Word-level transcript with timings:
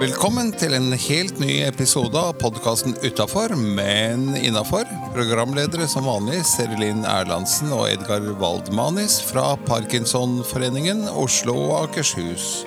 Velkommen 0.00 0.48
til 0.56 0.72
en 0.72 0.94
helt 0.96 1.40
ny 1.42 1.58
episode 1.66 2.16
av 2.16 2.38
podkasten 2.40 2.94
Utafor, 3.04 3.52
men 3.56 4.30
innafor. 4.38 4.88
Programledere 5.12 5.84
som 5.92 6.06
vanlig 6.08 6.38
Serilin 6.48 7.04
Erlandsen 7.04 7.68
og 7.76 7.90
Edgar 7.90 8.24
Waldmanis 8.40 9.18
fra 9.28 9.58
Parkinsonforeningen 9.68 11.04
Oslo 11.12 11.58
og 11.66 11.74
Akershus. 11.82 12.64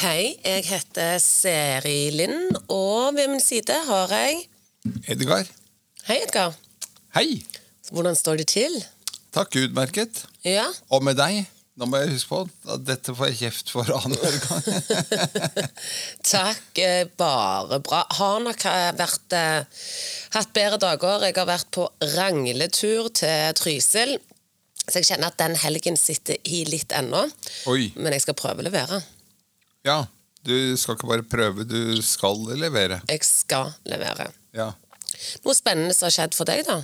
Hei, 0.00 0.34
jeg 0.42 0.66
heter 0.72 1.22
Seri 1.22 2.10
Lind, 2.18 2.56
og 2.66 3.14
ved 3.14 3.30
min 3.30 3.44
side 3.44 3.78
har 3.86 4.10
jeg 4.16 4.42
Edgar. 5.06 5.46
Hei, 6.08 6.22
Edgar. 6.24 6.56
Hei! 7.14 7.59
Hvordan 7.90 8.16
står 8.18 8.40
det 8.42 8.48
til? 8.52 8.76
Takk, 9.34 9.56
utmerket. 9.66 10.24
Ja, 10.46 10.66
Og 10.90 11.02
med 11.06 11.16
deg. 11.20 11.44
Nå 11.80 11.86
må 11.88 11.96
jeg 12.02 12.10
huske 12.12 12.28
på 12.28 12.38
at 12.74 12.82
dette 12.84 13.12
får 13.16 13.30
jeg 13.30 13.38
kjeft 13.40 13.70
for 13.72 13.88
annenhver 13.96 14.34
gang. 14.42 15.68
takk. 16.34 16.78
eh, 16.82 17.06
Bare 17.16 17.78
bra. 17.84 18.02
Har 18.18 18.40
nok 18.44 18.64
eh, 18.68 18.90
vært 18.98 19.36
eh, 19.38 19.84
hatt 20.34 20.50
bedre 20.56 20.80
dager. 20.82 21.24
Jeg 21.24 21.38
har 21.38 21.48
vært 21.48 21.70
på 21.74 21.86
rangletur 22.16 23.08
til 23.16 23.54
Trysil. 23.56 24.16
Så 24.90 24.98
jeg 24.98 25.08
kjenner 25.12 25.30
at 25.30 25.38
den 25.40 25.56
helgen 25.62 25.96
sitter 26.00 26.36
i 26.50 26.64
litt 26.68 26.92
ennå. 26.96 27.22
Oi. 27.70 27.92
Men 27.96 28.12
jeg 28.16 28.26
skal 28.26 28.36
prøve 28.38 28.60
å 28.64 28.66
levere. 28.66 29.00
Ja, 29.86 30.02
du 30.44 30.54
skal 30.80 30.98
ikke 30.98 31.08
bare 31.14 31.24
prøve, 31.30 31.64
du 31.68 32.00
skal 32.04 32.42
levere. 32.60 33.00
Jeg 33.08 33.24
skal 33.24 33.72
levere. 33.88 34.28
Ja. 34.56 34.72
Noe 35.46 35.54
spennende 35.56 35.94
som 35.96 36.08
har 36.10 36.16
skjedd 36.18 36.36
for 36.36 36.48
deg, 36.50 36.64
da? 36.68 36.80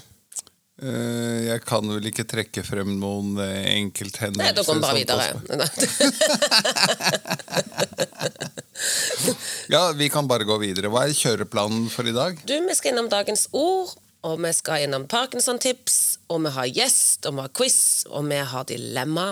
Eh, 0.76 1.46
Jeg 1.48 1.62
kan 1.64 1.88
vel 1.88 2.04
ikke 2.10 2.26
trekke 2.28 2.60
frem 2.66 2.90
noen 3.00 3.38
eh, 3.40 3.64
enkelthendelser. 3.78 4.44
Nei, 4.44 4.52
da 4.52 4.62
går 4.66 4.74
vi 4.76 4.80
bare 4.84 4.98
videre. 5.00 5.66
Ja, 9.72 9.92
vi 9.96 10.08
kan 10.12 10.28
bare 10.28 10.44
gå 10.46 10.58
videre. 10.60 10.90
Hva 10.92 11.06
er 11.08 11.14
kjøreplanen 11.16 11.88
for 11.90 12.06
i 12.06 12.12
dag? 12.14 12.36
Du, 12.46 12.52
vi 12.68 12.74
skal 12.76 12.92
innom 12.92 13.08
dagens 13.10 13.46
ord, 13.56 13.94
og 14.26 14.36
vi 14.44 14.52
skal 14.54 14.84
innom 14.84 15.06
Parkinson-tips, 15.10 15.96
og 16.30 16.44
vi 16.44 16.52
har 16.54 16.68
gjest, 16.70 17.26
og 17.26 17.38
vi 17.38 17.44
har 17.46 17.52
quiz, 17.56 17.78
og 18.10 18.28
vi 18.30 18.38
har 18.52 18.68
dilemma, 18.68 19.30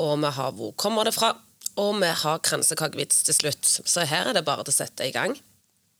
og 0.00 0.12
vi 0.24 0.32
har 0.38 0.56
hvor 0.56 0.72
kommer 0.80 1.06
det 1.06 1.14
fra, 1.14 1.34
og 1.80 1.92
vi 2.02 2.10
har 2.24 2.42
kransekakevits 2.46 3.22
til 3.28 3.36
slutt. 3.36 3.68
Så 3.84 4.06
her 4.10 4.32
er 4.32 4.34
det 4.40 4.46
bare 4.48 4.64
til 4.66 4.74
å 4.74 4.78
sette 4.80 5.06
i 5.06 5.14
gang. 5.14 5.36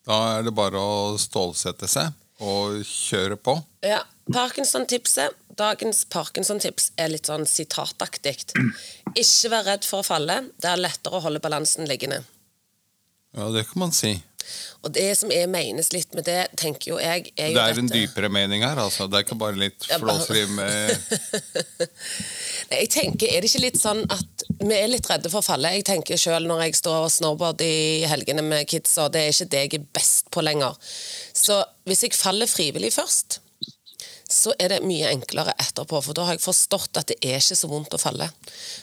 Da 0.08 0.18
er 0.38 0.48
det 0.48 0.54
bare 0.56 0.80
å 0.80 1.16
stålsette 1.20 1.86
seg 1.90 2.16
og 2.40 2.80
kjøre 2.86 3.36
på. 3.40 3.56
Ja, 3.86 4.02
Parkinson-tipset. 4.32 5.36
Dagens 5.60 6.06
Parkinson-tips 6.08 6.92
er 6.96 7.10
litt 7.12 7.28
sånn 7.28 7.44
sitataktig. 7.48 8.38
Ikke 9.12 9.50
vær 9.52 9.66
redd 9.66 9.84
for 9.84 10.00
å 10.00 10.06
falle. 10.06 10.38
Det 10.56 10.70
er 10.70 10.80
lettere 10.80 11.18
å 11.18 11.24
holde 11.26 11.42
balansen 11.44 11.88
liggende. 11.90 12.22
Ja, 13.36 13.50
det 13.52 13.66
kan 13.68 13.84
man 13.84 13.92
si. 13.94 14.16
Og 14.84 14.92
det 14.96 15.08
som 15.18 15.32
er 15.34 15.48
menes 15.50 15.90
litt 15.92 16.14
med 16.16 16.24
det, 16.28 16.46
tenker 16.60 16.94
jo 16.94 17.00
jeg 17.02 17.32
er 17.36 17.50
jo 17.50 17.58
Det 17.58 17.64
er 17.64 17.80
en 17.82 17.90
dypere 17.90 18.30
mening 18.32 18.64
her, 18.64 18.78
altså. 18.80 19.08
Det 19.10 19.18
er 19.18 19.26
ikke 19.26 19.38
bare 19.40 19.60
litt 19.60 19.88
flåseri 19.90 20.46
med 20.54 20.94
Nei, 22.70 22.80
Jeg 22.84 22.90
tenker, 22.94 23.28
Er 23.28 23.44
det 23.44 23.50
ikke 23.50 23.64
litt 23.66 23.80
sånn 23.80 24.02
at 24.08 24.46
vi 24.60 24.76
er 24.76 24.88
litt 24.92 25.08
redde 25.10 25.32
for 25.32 25.42
å 25.42 25.46
falle? 25.46 25.74
Jeg 25.76 25.86
tenker 25.88 26.20
selv 26.20 26.48
når 26.48 26.64
jeg 26.66 26.80
står 26.80 27.06
og 27.06 27.12
snowboard 27.12 27.62
i 27.64 28.06
helgene 28.08 28.44
med 28.46 28.68
kidsa, 28.70 29.08
det 29.12 29.26
er 29.26 29.34
ikke 29.34 29.50
det 29.52 29.62
jeg 29.66 29.76
er 29.80 29.86
best 30.00 30.32
på 30.32 30.44
lenger. 30.44 30.76
Så 31.36 31.60
hvis 31.88 32.04
jeg 32.06 32.16
faller 32.16 32.50
frivillig 32.50 32.92
først, 32.94 33.40
så 34.30 34.52
er 34.62 34.70
det 34.70 34.84
mye 34.86 35.10
enklere 35.10 35.52
etterpå. 35.58 35.98
For 36.04 36.14
da 36.14 36.28
har 36.28 36.36
jeg 36.36 36.44
forstått 36.44 37.00
at 37.00 37.10
det 37.10 37.16
er 37.26 37.40
ikke 37.40 37.58
så 37.58 37.70
vondt 37.70 37.96
å 37.96 38.00
falle 38.00 38.28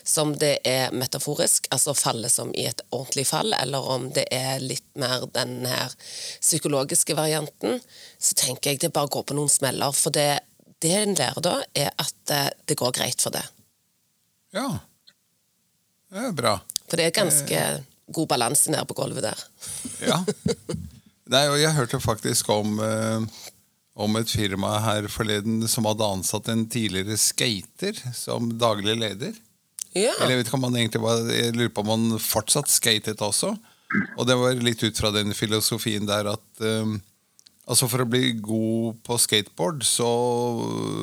som 0.03 0.33
det 0.39 0.57
er 0.67 0.91
metaforisk, 0.95 1.69
altså 1.71 1.95
falle 1.95 2.29
som 2.31 2.51
i 2.51 2.65
et 2.67 2.83
ordentlig 2.91 3.27
fall, 3.29 3.55
eller 3.55 3.87
om 3.95 4.09
det 4.15 4.27
er 4.33 4.59
litt 4.63 4.87
mer 4.99 5.23
den 5.35 5.61
her 5.69 5.95
psykologiske 6.41 7.15
varianten, 7.17 7.79
så 8.19 8.37
tenker 8.39 8.73
jeg 8.75 8.83
det 8.83 8.93
bare 8.95 9.11
går 9.13 9.27
på 9.29 9.37
noen 9.37 9.51
smeller. 9.51 9.95
For 9.95 10.15
det, 10.15 10.29
det 10.83 10.95
en 10.99 11.15
lærer 11.17 11.43
da, 11.45 11.57
er 11.73 11.93
at 11.95 12.35
eh, 12.35 12.49
det 12.67 12.79
går 12.79 12.95
greit 12.99 13.23
for 13.23 13.35
det. 13.35 13.45
Ja. 14.55 14.67
Det 16.11 16.27
er 16.27 16.35
bra. 16.35 16.57
For 16.87 16.99
det 16.99 17.07
er 17.07 17.15
ganske 17.15 17.63
god 18.15 18.27
balanse 18.31 18.71
nede 18.71 18.87
på 18.87 18.95
gulvet 18.99 19.25
der. 19.27 19.47
Ja. 20.07 20.21
Nei, 21.33 21.47
og 21.51 21.57
jeg 21.59 21.75
hørte 21.75 21.99
faktisk 21.99 22.49
om, 22.53 22.79
eh, 22.79 23.47
om 23.97 24.17
et 24.19 24.29
firma 24.29 24.77
her 24.83 25.07
forleden 25.09 25.63
som 25.69 25.87
hadde 25.89 26.05
ansatt 26.05 26.49
en 26.53 26.67
tidligere 26.69 27.17
skater 27.17 27.97
som 28.13 28.51
daglig 28.61 28.97
leder. 28.99 29.33
Ja. 29.97 30.13
Eller 30.19 30.35
jeg 30.35 30.43
vet 30.43 30.49
ikke 30.51 30.59
om 30.59 30.67
han 30.67 30.75
egentlig 30.77 31.01
var 31.01 31.29
Jeg 31.31 31.55
lurer 31.55 31.71
på 31.73 31.81
om 31.81 31.93
han 31.95 32.21
fortsatt 32.21 32.69
skatet 32.69 33.23
også. 33.23 33.55
Og 34.19 34.27
det 34.27 34.35
var 34.37 34.59
litt 34.61 34.83
ut 34.83 34.99
fra 34.99 35.09
den 35.15 35.33
filosofien 35.33 36.05
der 36.05 36.33
at 36.35 36.61
um, 36.61 36.99
Altså 37.67 37.87
For 37.91 38.03
å 38.03 38.07
bli 38.07 38.31
god 38.39 38.99
på 39.03 39.17
skateboard 39.19 39.81
så 39.83 40.07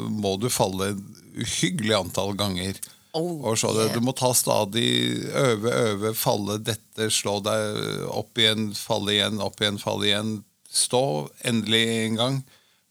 må 0.08 0.36
du 0.40 0.46
falle 0.48 0.94
uhyggelig 1.36 1.92
antall 1.98 2.32
ganger. 2.40 2.78
Oh, 3.14 3.44
og 3.50 3.58
så 3.60 3.74
det, 3.76 3.90
yeah. 3.90 3.98
Du 3.98 4.02
må 4.02 4.14
ta 4.16 4.30
stadig 4.34 4.88
øve, 5.28 5.70
øve, 5.70 6.14
falle, 6.16 6.56
dette, 6.64 7.10
slå 7.12 7.36
deg 7.44 8.08
opp 8.08 8.40
igjen, 8.40 8.70
falle 8.74 9.12
igjen, 9.12 9.42
opp 9.44 9.60
igjen, 9.60 9.76
falle 9.82 10.08
igjen. 10.08 10.32
Stå 10.72 11.04
endelig 11.46 11.84
en 11.98 12.18
gang. 12.22 12.40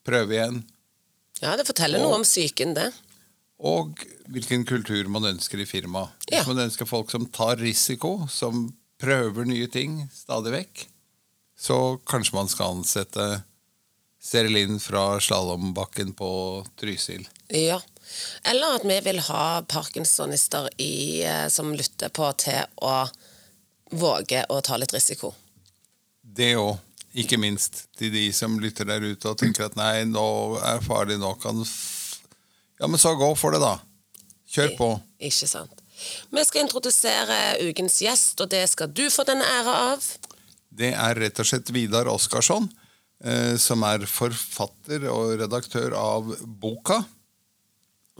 Prøve 0.03 0.35
igjen. 0.35 0.63
ja, 1.41 1.55
det 1.59 1.65
forteller 1.67 1.99
noe 1.99 2.19
om 2.19 2.23
psyken, 2.27 2.73
det. 2.75 2.89
Og 3.63 3.99
hvilken 4.31 4.65
kultur 4.67 5.07
man 5.11 5.23
ønsker 5.29 5.61
i 5.61 5.65
firmaet. 5.65 6.09
Hvis 6.27 6.39
Ja. 6.39 6.43
man 6.47 6.59
ønsker 6.65 6.85
folk 6.87 7.11
som 7.11 7.25
tar 7.25 7.55
risiko, 7.57 8.27
som 8.27 8.73
prøver 8.99 9.45
nye 9.45 9.67
ting 9.67 10.09
stadig 10.13 10.51
vekk, 10.51 10.87
så 11.57 11.99
kanskje 12.05 12.33
man 12.33 12.47
skal 12.51 12.75
ansette 12.77 13.43
Serilin 14.23 14.79
fra 14.79 15.19
slalåmbakken 15.19 16.13
på 16.15 16.65
Trysil. 16.79 17.25
Ja. 17.49 17.81
Eller 18.45 18.75
at 18.77 18.85
vi 18.87 18.99
vil 19.03 19.19
ha 19.19 19.61
parkinsonister 19.67 20.69
i, 20.77 21.23
eh, 21.23 21.47
som 21.49 21.73
lytter 21.73 22.09
på, 22.09 22.29
til 22.37 22.63
å 22.81 23.09
våge 23.91 24.45
å 24.49 24.61
ta 24.63 24.77
litt 24.77 24.93
risiko. 24.93 25.33
Det 26.23 26.53
òg, 26.55 26.77
ikke 27.13 27.37
minst 27.37 27.85
til 27.97 28.11
de 28.13 28.25
som 28.33 28.55
lytter 28.61 28.87
der 28.89 29.03
ute 29.05 29.29
og 29.29 29.37
tenker 29.39 29.67
at 29.67 29.77
nei, 29.77 30.03
nå 30.09 30.25
er 30.65 30.83
farlig, 30.85 31.19
nå 31.21 31.35
kan 31.41 31.61
Ja, 32.79 32.89
men 32.89 32.99
så 32.99 33.13
gå 33.15 33.29
for 33.37 33.53
det, 33.53 33.61
da. 33.61 33.77
Kjør 34.53 34.71
på. 34.77 34.89
Ikke 35.23 35.47
sant. 35.47 35.83
Vi 36.33 36.43
skal 36.43 36.65
introdusere 36.65 37.37
ukens 37.69 37.99
gjest, 38.03 38.41
og 38.41 38.49
det 38.51 38.65
skal 38.71 38.89
du 38.91 39.05
få 39.13 39.23
den 39.29 39.43
æra 39.45 39.75
av. 39.93 40.07
Det 40.73 40.89
er 40.91 41.19
rett 41.21 41.39
og 41.39 41.47
slett 41.47 41.69
Vidar 41.73 42.09
Oskarsson, 42.11 42.65
eh, 43.23 43.53
som 43.61 43.85
er 43.87 44.07
forfatter 44.09 45.05
og 45.13 45.37
redaktør 45.39 45.95
av 45.97 46.33
Boka. 46.43 47.03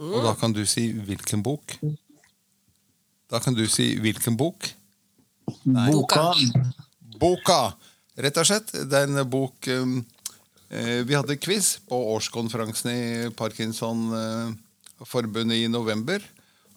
Og 0.00 0.20
da 0.24 0.32
kan 0.38 0.54
du 0.54 0.64
si 0.66 0.88
hvilken 0.94 1.42
bok? 1.44 1.76
Da 3.30 3.40
kan 3.42 3.54
du 3.54 3.66
si 3.70 3.92
hvilken 4.02 4.38
bok? 4.38 4.70
Boka. 5.64 6.30
Boka! 7.20 7.60
Rett 8.14 8.36
og 8.38 8.46
slett. 8.46 8.70
Det 8.70 8.98
er 8.98 9.08
en 9.10 9.24
bok 9.26 9.66
um, 9.74 10.06
eh, 10.70 11.02
Vi 11.06 11.14
hadde 11.16 11.36
quiz 11.42 11.78
på 11.88 11.96
årskonferansen 12.14 12.90
i 12.92 13.30
Parkinsonforbundet 13.34 15.56
i 15.58 15.68
november. 15.72 16.22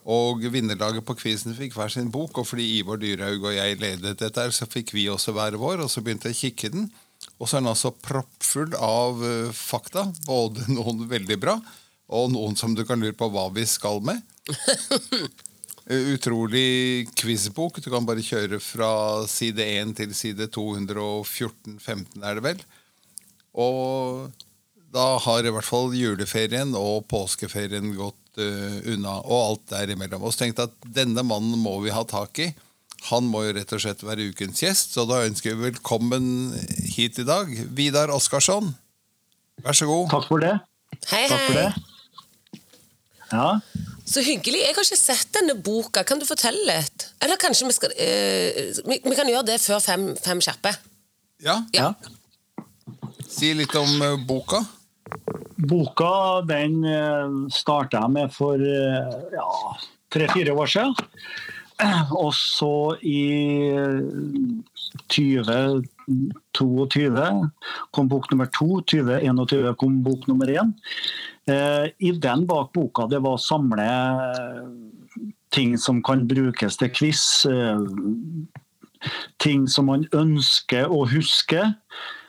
Og 0.07 0.39
vinnerlaget 0.53 1.05
på 1.05 1.15
quizen 1.19 1.55
fikk 1.57 1.73
hver 1.75 1.89
sin 1.91 2.11
bok, 2.11 2.37
og 2.39 2.47
fordi 2.47 2.77
Ivor 2.79 2.97
Dyrhaug 3.01 3.43
og 3.43 3.55
jeg 3.57 3.79
ledet 3.81 4.19
dette, 4.21 4.51
så 4.55 4.65
fikk 4.69 4.93
vi 4.95 5.09
også 5.11 5.31
hver 5.35 5.53
vår, 5.59 5.77
og 5.83 5.89
så 5.91 6.01
begynte 6.01 6.27
jeg 6.31 6.37
å 6.37 6.43
kikke 6.45 6.69
den. 6.77 6.85
Og 7.37 7.49
så 7.49 7.57
er 7.57 7.61
den 7.61 7.73
altså 7.73 7.91
proppfull 7.91 8.73
av 8.79 9.25
eh, 9.27 9.51
fakta, 9.53 10.13
både 10.25 10.59
noen 10.77 11.09
veldig 11.11 11.37
bra, 11.43 11.55
og 12.07 12.31
noen 12.31 12.55
som 12.57 12.73
du 12.73 12.85
kan 12.87 12.99
lure 13.03 13.19
på 13.19 13.29
hva 13.33 13.49
vi 13.53 13.65
skal 13.67 14.01
med. 14.05 14.21
Eh, 15.89 16.11
Utrolig 16.13 17.07
quizbok. 17.15 17.79
Du 17.79 17.89
kan 17.91 18.05
bare 18.07 18.23
kjøre 18.25 18.59
fra 18.63 18.91
side 19.29 19.63
1 19.63 19.95
til 20.01 20.13
side 20.15 20.49
214-15, 20.51 22.19
er 22.23 22.37
det 22.37 22.43
vel. 22.43 22.61
Og 23.57 24.27
da 24.93 25.07
har 25.23 25.47
i 25.47 25.53
hvert 25.53 25.67
fall 25.67 25.95
juleferien 25.95 26.75
og 26.77 27.07
påskeferien 27.11 27.93
gått 27.95 28.39
uh, 28.39 28.77
unna, 28.93 29.17
og 29.23 29.39
alt 29.39 29.65
derimellom. 29.71 30.23
Og 30.23 30.33
så 30.33 30.43
tenkte 30.43 30.65
jeg 30.65 30.73
at 30.73 30.93
denne 31.01 31.23
mannen 31.27 31.59
må 31.59 31.77
vi 31.83 31.93
ha 31.95 32.03
tak 32.07 32.39
i. 32.43 32.51
Han 33.09 33.27
må 33.29 33.43
jo 33.45 33.55
rett 33.55 33.73
og 33.75 33.81
slett 33.83 34.03
være 34.03 34.29
ukens 34.31 34.63
gjest, 34.63 34.95
så 34.95 35.05
da 35.07 35.23
ønsker 35.27 35.53
vi 35.53 35.69
velkommen 35.69 36.55
hit 36.95 37.19
i 37.21 37.27
dag. 37.27 37.51
Vidar 37.77 38.11
Oskarsson, 38.15 38.73
vær 39.63 39.77
så 39.77 39.87
god. 39.89 40.09
Takk 40.13 40.31
for 40.31 40.43
det. 40.43 40.55
Hei, 41.11 41.27
Takk 41.29 41.45
for 41.45 41.59
det. 41.61 41.69
Ja. 43.31 43.49
Så 44.07 44.23
hyggelig. 44.23 44.61
Jeg 44.63 44.75
har 44.75 44.85
ikke 44.87 44.99
sett 44.99 45.33
denne 45.35 45.57
boka. 45.59 46.03
Kan 46.07 46.21
du 46.21 46.25
fortelle 46.27 46.63
litt? 46.69 47.09
Eller 47.23 47.39
kanskje 47.41 47.67
vi 47.67 47.75
skal 47.75 47.95
eh, 47.99 48.79
vi, 48.87 49.01
vi 49.03 49.17
kan 49.17 49.27
gjøre 49.27 49.49
det 49.49 49.57
før 49.59 49.83
fem, 49.83 50.09
fem 50.23 50.41
kjappe. 50.43 50.73
Ja, 51.43 51.61
Ja. 51.75 51.91
Si 53.27 53.51
litt 53.53 53.75
om 53.75 54.01
eh, 54.01 54.15
boka. 54.29 54.63
Boka 55.57 56.41
den 56.47 56.79
starta 57.51 58.03
jeg 58.05 58.13
med 58.13 58.33
for 58.35 58.61
ja, 58.61 59.47
tre-fire 60.13 60.53
år 60.55 60.71
siden. 60.71 60.95
Og 62.23 62.31
så 62.33 62.95
i 63.05 63.19
2022 65.13 67.49
kom 67.91 68.07
bok 68.11 68.31
nummer 68.31 68.47
to. 68.57 68.81
2021 68.91 69.75
kom 69.79 70.03
bok 70.03 70.27
nummer 70.27 70.47
én. 70.51 70.73
I 71.97 72.11
den 72.11 72.45
bak 72.47 72.73
boka 72.75 73.07
det 73.07 73.19
var 73.23 73.33
å 73.37 73.41
samle 73.41 73.87
ting 75.55 75.77
som 75.79 76.03
kan 76.03 76.27
brukes 76.27 76.77
til 76.77 76.89
quiz. 76.91 77.47
Ting 79.43 79.67
som 79.71 79.85
man 79.91 80.05
ønsker 80.17 80.87
å 80.91 81.05
huske. 81.09 81.61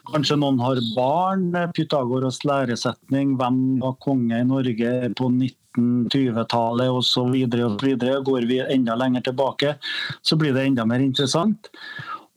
Kanskje 0.08 0.38
noen 0.40 0.60
har 0.62 0.78
barn. 0.96 1.52
Pythagoras 1.76 2.44
læresetning. 2.48 3.36
Hvem 3.40 3.56
var 3.82 3.94
konge 4.04 4.36
i 4.38 4.46
Norge 4.46 4.90
på 5.18 5.24
1920-tallet 5.78 6.90
osv. 6.90 7.34
Går 8.24 8.42
vi 8.48 8.58
enda 8.64 8.94
lenger 8.96 9.20
tilbake, 9.28 9.74
så 10.22 10.36
blir 10.40 10.52
det 10.56 10.64
enda 10.70 10.84
mer 10.88 11.00
interessant. 11.04 11.68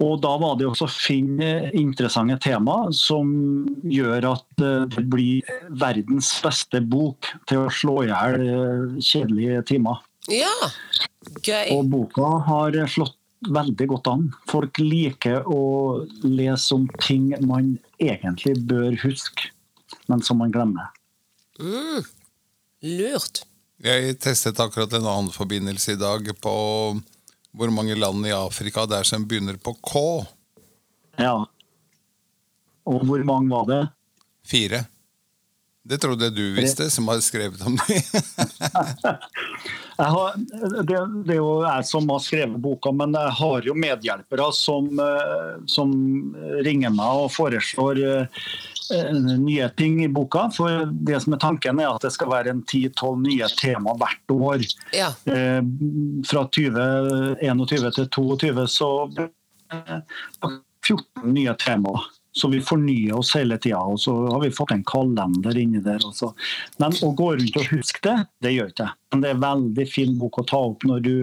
Og 0.02 0.18
Da 0.24 0.32
var 0.42 0.58
det 0.58 0.66
også 0.66 0.88
å 0.88 0.92
finne 0.92 1.70
interessante 1.78 2.38
tema 2.42 2.88
som 2.96 3.32
gjør 3.86 4.32
at 4.32 4.46
det 4.62 5.06
blir 5.12 5.46
verdens 5.82 6.34
beste 6.44 6.82
bok 6.82 7.30
til 7.50 7.66
å 7.66 7.74
slå 7.74 8.00
i 8.06 8.10
hjel 8.10 8.98
kjedelige 8.98 9.62
timer. 9.74 10.02
Ja, 10.32 10.54
gøy. 11.46 11.74
Og 11.76 11.90
boka 11.92 12.30
har 12.48 12.78
slått 12.90 13.18
veldig 13.50 13.88
godt 13.94 14.10
an. 14.12 14.28
Folk 14.50 14.78
liker 14.82 15.46
å 15.50 15.62
lese 16.26 16.76
om 16.78 16.88
ting 17.02 17.32
man 17.46 17.76
egentlig 18.02 18.58
bør 18.70 18.98
huske, 19.02 19.50
men 20.10 20.22
som 20.26 20.42
man 20.42 20.54
glemmer. 20.54 20.92
Mm. 21.62 22.06
Lurt. 22.82 23.44
Jeg 23.82 24.18
testet 24.22 24.60
akkurat 24.62 24.94
en 24.94 25.08
annen 25.10 25.34
forbindelse 25.34 25.96
i 25.96 26.02
dag 26.02 26.28
på 26.42 26.54
hvor 27.52 27.72
mange 27.74 27.96
land 28.00 28.28
i 28.28 28.36
Afrika 28.36 28.86
det 28.88 29.02
er 29.02 29.08
som 29.08 29.28
begynner 29.28 29.58
på 29.60 29.74
K. 29.84 30.04
Ja. 31.20 31.36
Og 32.88 33.06
hvor 33.06 33.24
mange 33.28 33.52
var 33.52 33.68
det? 33.70 33.84
Fire. 34.48 34.86
Det 35.84 35.98
trodde 35.98 36.28
jeg 36.28 36.36
du 36.38 36.44
visste, 36.54 36.90
som 36.94 37.08
har 37.10 37.22
skrevet 37.26 37.62
om 37.66 37.78
det. 37.88 38.02
har, 39.98 40.36
det, 40.38 41.00
det, 41.26 41.34
er 41.34 41.40
jo 41.40 41.64
jeg 41.66 41.88
som 41.90 42.10
har 42.14 42.22
skrevet 42.22 42.62
boka, 42.62 42.94
men 42.94 43.18
jeg 43.18 43.34
har 43.40 43.66
jo 43.66 43.76
medhjelpere 43.78 44.50
som, 44.54 44.92
eh, 45.02 45.56
som 45.66 45.94
ringer 46.66 46.94
meg 46.94 47.24
og 47.24 47.34
foreslår 47.34 48.02
uh, 48.06 48.46
nye 49.42 49.70
ting 49.78 50.04
i 50.04 50.10
boka. 50.12 50.48
For 50.56 50.88
det 50.92 51.20
som 51.24 51.36
er 51.36 51.42
tanken 51.44 51.82
er 51.82 51.92
at 51.92 52.06
det 52.06 52.14
skal 52.16 52.32
være 52.32 52.56
en 52.56 52.64
10-12 52.64 53.22
nye 53.26 53.52
tema 53.60 53.96
hvert 54.00 54.36
år. 54.36 54.66
Ja. 54.96 55.12
Eh, 55.26 55.62
fra 56.28 56.46
2021 56.48 57.94
til 57.98 58.10
2022 58.18 58.68
så 58.72 58.90
uh, 59.20 60.58
14 60.86 61.32
nye 61.34 61.56
temaer. 61.62 62.10
Så 62.34 62.48
vi 62.48 62.62
fornyer 62.64 63.18
oss 63.18 63.34
hele 63.36 63.58
tida. 63.60 63.82
Og 63.84 64.00
så 64.00 64.14
har 64.30 64.40
vi 64.44 64.54
fått 64.56 64.72
en 64.72 64.86
kalender 64.88 65.58
inni 65.58 65.82
der. 65.84 66.00
Også. 66.08 66.32
Men 66.80 66.96
å 67.04 67.12
gå 67.18 67.34
rundt 67.36 67.60
og 67.60 67.74
huske 67.74 68.04
det, 68.08 68.16
det 68.44 68.56
gjør 68.56 68.72
ikke 68.72 68.88
jeg. 68.88 69.00
Men 69.12 69.24
det 69.24 69.30
er 69.30 69.36
en 69.36 69.44
veldig 69.44 69.88
fin 69.92 70.16
bok 70.20 70.40
å 70.40 70.48
ta 70.48 70.62
opp 70.72 70.88
når 70.88 71.04
du 71.08 71.16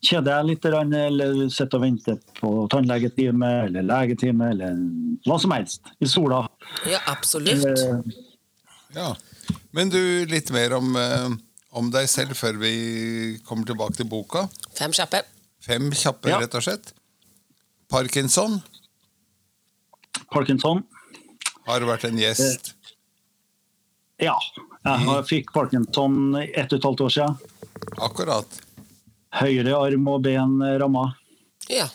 kjeder 0.00 0.40
deg 0.40 0.48
litt, 0.48 0.64
eller 0.64 1.40
sitter 1.52 1.78
og 1.78 1.84
venter 1.84 2.18
på 2.38 2.50
tannlegetime 2.72 3.50
eller 3.66 3.84
legetime 3.84 4.50
eller 4.54 4.78
hva 5.26 5.36
som 5.40 5.52
helst 5.54 5.92
i 6.00 6.08
sola. 6.08 6.44
Ja, 6.88 7.02
absolutt. 7.12 7.66
Eh, 7.68 8.22
ja. 8.96 9.10
Men 9.76 9.92
du, 9.92 10.00
litt 10.30 10.50
mer 10.54 10.76
om, 10.78 10.94
eh, 10.96 11.28
om, 11.76 11.90
deg 11.92 12.08
selv 12.10 12.38
før 12.38 12.58
vi 12.62 12.72
kommer 13.46 13.68
tilbake 13.68 14.00
til 14.00 14.08
boka. 14.10 14.46
Fem 14.78 14.94
kjappe. 14.96 15.22
Fem 15.64 15.90
kjappe, 15.92 16.32
ja. 16.32 16.40
rett 16.40 16.56
og 16.56 16.64
slett. 16.64 16.94
Parkinson. 17.90 18.60
Parkinson. 20.32 20.84
Har 21.66 21.82
du 21.82 21.90
vært 21.90 22.06
en 22.08 22.18
gjest? 22.18 22.72
Ja. 24.20 24.36
Jeg 24.84 25.24
fikk 25.28 25.52
parkinson 25.52 26.34
ett 26.40 26.72
og 26.72 26.78
et 26.78 26.86
halvt 26.88 27.04
år 27.04 27.14
siden. 27.18 27.38
Akkurat. 28.00 28.60
Høyre 29.38 29.76
arm 29.78 30.08
og 30.10 30.24
ben 30.26 30.58
ramma. 30.82 31.10
Ja. 31.70 31.86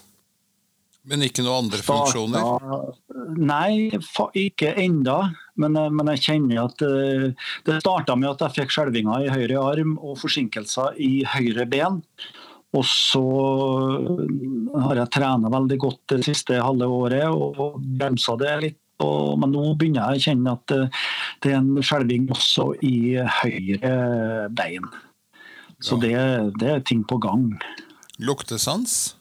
Men 1.06 1.22
ikke 1.26 1.44
noen 1.46 1.68
andre 1.68 1.84
funksjoner? 1.86 2.94
Nei, 3.38 3.92
ikke 4.42 4.72
enda. 4.82 5.18
Men, 5.62 5.78
men, 5.94 6.10
jeg 6.16 6.24
kjenner 6.26 6.64
at 6.66 6.82
eh, 6.84 7.28
det 7.68 7.82
starta 7.84 8.16
med 8.18 8.32
at 8.34 8.42
jeg 8.48 8.56
fikk 8.58 8.74
skjelvinger 8.74 9.28
i 9.28 9.30
høyre 9.32 9.62
arm 9.62 9.94
og 10.00 10.18
forsinkelser 10.24 10.98
i 11.02 11.12
høyre 11.36 11.68
ben. 11.70 12.02
Og 12.76 12.84
så 12.90 13.24
har 14.84 15.00
jeg 15.00 15.14
trent 15.16 15.48
veldig 15.54 15.78
godt 15.80 16.02
det 16.12 16.26
siste 16.28 16.58
halve 16.60 16.90
året 16.92 17.30
og 17.30 17.78
bremsa 17.80 18.36
det 18.42 18.58
litt. 18.66 18.82
Og, 19.04 19.36
men 19.40 19.52
nå 19.52 19.62
begynner 19.76 20.16
jeg 20.16 20.22
å 20.22 20.26
kjenne 20.26 20.56
at 20.56 20.74
det 21.44 21.52
er 21.52 21.58
en 21.60 21.84
skjelving 21.84 22.30
også 22.32 22.70
i 22.88 22.96
høyre 23.44 23.96
bein. 24.56 24.88
Så 25.84 25.98
det, 26.02 26.16
det, 26.60 26.70
er 26.70 26.84
ting 26.88 27.04
på 27.08 27.18
gang. 27.24 27.50
Luktesans? 28.24 29.16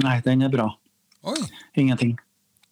Nei, 0.00 0.18
den 0.24 0.44
er 0.46 0.52
bra. 0.52 0.70
Oi. 1.26 1.38
Ingenting. 1.76 2.16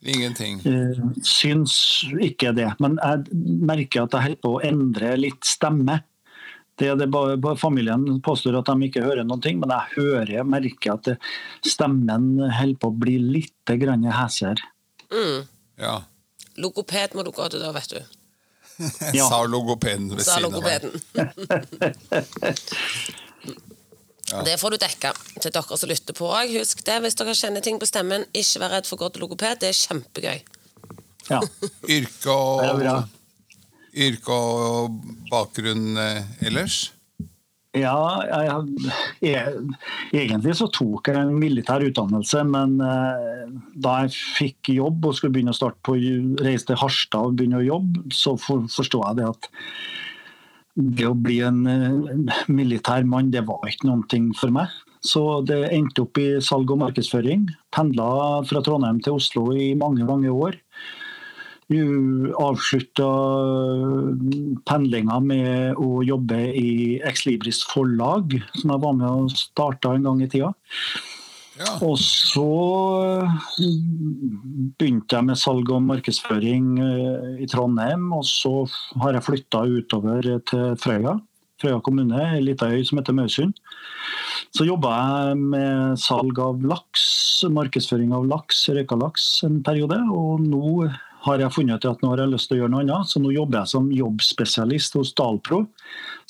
Ingenting. 0.05 0.61
Uh, 0.65 1.13
syns 1.25 1.77
ikke 2.21 2.53
det. 2.57 2.71
Men 2.83 2.99
jeg 3.01 3.45
merker 3.65 4.05
at 4.05 4.17
jeg 4.17 4.29
holder 4.29 4.43
på 4.45 4.57
å 4.57 4.65
endre 4.65 5.15
litt 5.21 5.49
stemme. 5.49 6.01
Det, 6.81 6.91
det 6.99 7.07
bare, 7.13 7.55
familien 7.57 8.03
påstår 8.25 8.59
at 8.59 8.69
de 8.73 8.89
ikke 8.89 9.05
hører 9.05 9.27
noen 9.27 9.43
ting, 9.45 9.61
men 9.63 9.71
jeg 9.71 9.95
hører, 9.95 10.33
jeg 10.41 10.49
merker 10.51 10.97
at 10.97 11.07
det, 11.07 11.15
stemmen 11.71 12.33
holder 12.43 12.81
på 12.83 12.91
å 12.91 12.97
bli 13.05 13.15
litt 13.23 13.71
hesere. 13.71 14.73
Mm. 15.15 15.47
Ja. 15.79 16.01
Logoped 16.59 17.15
må 17.15 17.23
du 17.23 17.31
gå 17.35 17.47
til 17.51 17.63
da, 17.63 17.71
vet 17.75 17.95
du. 17.95 18.01
Ja. 19.15 19.29
sa 19.31 19.45
logopeden 19.47 20.11
ved 20.17 20.25
sa 20.27 20.39
siden 20.39 20.55
av 20.55 20.63
meg. 20.65 20.81
ja. 24.31 24.43
Det 24.49 24.57
får 24.61 24.71
du 24.75 24.79
dekka 24.83 25.11
til 25.39 25.51
dere 25.55 25.79
som 25.79 25.89
lytter 25.91 26.15
på 26.17 26.27
òg. 26.31 26.47
Husk 26.59 26.85
det, 26.87 26.99
hvis 27.05 27.19
dere 27.21 27.35
kjenner 27.39 27.63
ting 27.65 27.79
på 27.83 27.87
stemmen, 27.89 28.27
ikke 28.33 28.63
vær 28.65 28.71
redd 28.79 28.87
for 28.89 28.99
å 28.99 29.03
gå 29.05 29.09
til 29.15 29.21
logoped. 29.27 29.61
Det 29.63 29.69
er 29.71 29.79
kjempegøy. 29.83 30.39
Ja. 31.31 31.41
Yrke 31.97 32.31
og 32.35 33.09
yrke 33.95 34.35
og 34.35 34.99
bakgrunn 35.31 35.97
eh, 36.01 36.23
ellers? 36.49 36.93
Ja, 37.75 38.23
jeg, 38.23 38.93
jeg, 39.25 39.55
egentlig 40.15 40.53
så 40.55 40.69
tok 40.71 41.09
jeg 41.11 41.19
en 41.19 41.33
militær 41.41 41.83
utdannelse, 41.83 42.45
men 42.47 42.77
eh, 42.85 43.49
da 43.75 43.97
jeg 44.05 44.15
fikk 44.37 44.71
jobb 44.77 45.09
og 45.09 45.17
skulle 45.19 45.35
begynne 45.35 45.51
å 45.51 45.59
starte 45.59 45.83
på 45.83 45.97
reise 45.99 46.69
til 46.69 46.79
Harstad 46.79 47.33
og 47.33 47.35
begynne 47.41 47.59
å 47.59 47.67
jobbe, 47.67 48.05
så 48.15 48.37
for, 48.39 48.69
forstod 48.71 49.09
jeg 49.09 49.19
det 49.19 49.27
at 49.33 49.51
det 50.75 51.07
å 51.09 51.19
bli 51.19 51.41
en 51.47 51.61
eh, 51.67 52.39
militær 52.47 53.07
mann, 53.11 53.35
det 53.35 53.43
var 53.51 53.67
ikke 53.67 53.91
noen 53.91 54.07
ting 54.11 54.31
for 54.39 54.55
meg. 54.55 54.71
Så 55.05 55.43
det 55.45 55.67
endte 55.75 56.07
opp 56.07 56.17
i 56.23 56.29
salg 56.41 56.71
og 56.73 56.81
markedsføring. 56.81 57.49
Pendla 57.75 58.07
fra 58.49 58.63
Trondheim 58.65 59.03
til 59.05 59.19
Oslo 59.19 59.51
i 59.53 59.75
mange, 59.77 60.07
mange 60.09 60.31
år 60.33 60.57
avslutta 61.73 63.09
pendlinga 64.69 65.21
med 65.25 65.81
å 65.81 66.03
jobbe 66.05 66.39
i 66.53 67.01
Exlibris 67.09 67.63
forlag, 67.71 68.37
som 68.61 68.75
jeg 68.75 68.85
var 68.85 68.97
med 68.99 69.09
og 69.09 69.33
starta 69.33 69.95
en 69.95 70.05
gang 70.05 70.23
i 70.23 70.29
tida. 70.29 70.53
Ja. 71.55 71.77
Og 71.87 71.99
så 72.03 72.47
begynte 74.75 75.15
jeg 75.15 75.27
med 75.29 75.39
salg 75.39 75.69
og 75.71 75.85
markedsføring 75.87 76.73
eh, 76.83 77.29
i 77.45 77.47
Trondheim. 77.51 78.09
Og 78.17 78.25
så 78.27 78.65
har 79.03 79.15
jeg 79.15 79.27
flytta 79.29 79.63
utover 79.63 80.27
til 80.51 80.75
Frøya. 80.83 81.15
Frøya 81.63 81.79
kommune, 81.87 82.19
ei 82.35 82.43
lita 82.43 82.67
øy 82.67 82.83
som 82.83 82.99
heter 82.99 83.15
Møysund. 83.15 83.55
Så 84.55 84.67
jobba 84.67 84.97
jeg 84.99 85.39
med 85.55 86.01
salg 86.03 86.39
av 86.43 86.63
laks, 86.67 87.07
markedsføring 87.51 88.11
av 88.15 88.27
laks, 88.31 88.67
røyka 88.75 88.99
laks 88.99 89.29
en 89.47 89.61
periode. 89.67 90.01
Og 90.11 90.43
nå 90.43 90.89
har 91.25 91.41
jeg 91.41 91.55
funnet 91.55 91.81
ut 91.81 91.89
at 91.89 92.03
nå 92.05 92.11
har 92.13 92.23
jeg 92.25 92.33
lyst 92.35 92.51
til 92.51 92.59
å 92.59 92.61
gjøre 92.63 92.73
noe 92.75 92.85
annet. 92.85 93.09
Så 93.11 93.23
nå 93.23 93.33
jobber 93.35 93.63
jeg 93.63 93.73
som 93.73 93.89
jobbspesialist 93.95 94.99
hos 94.99 95.13
Dalpro, 95.17 95.63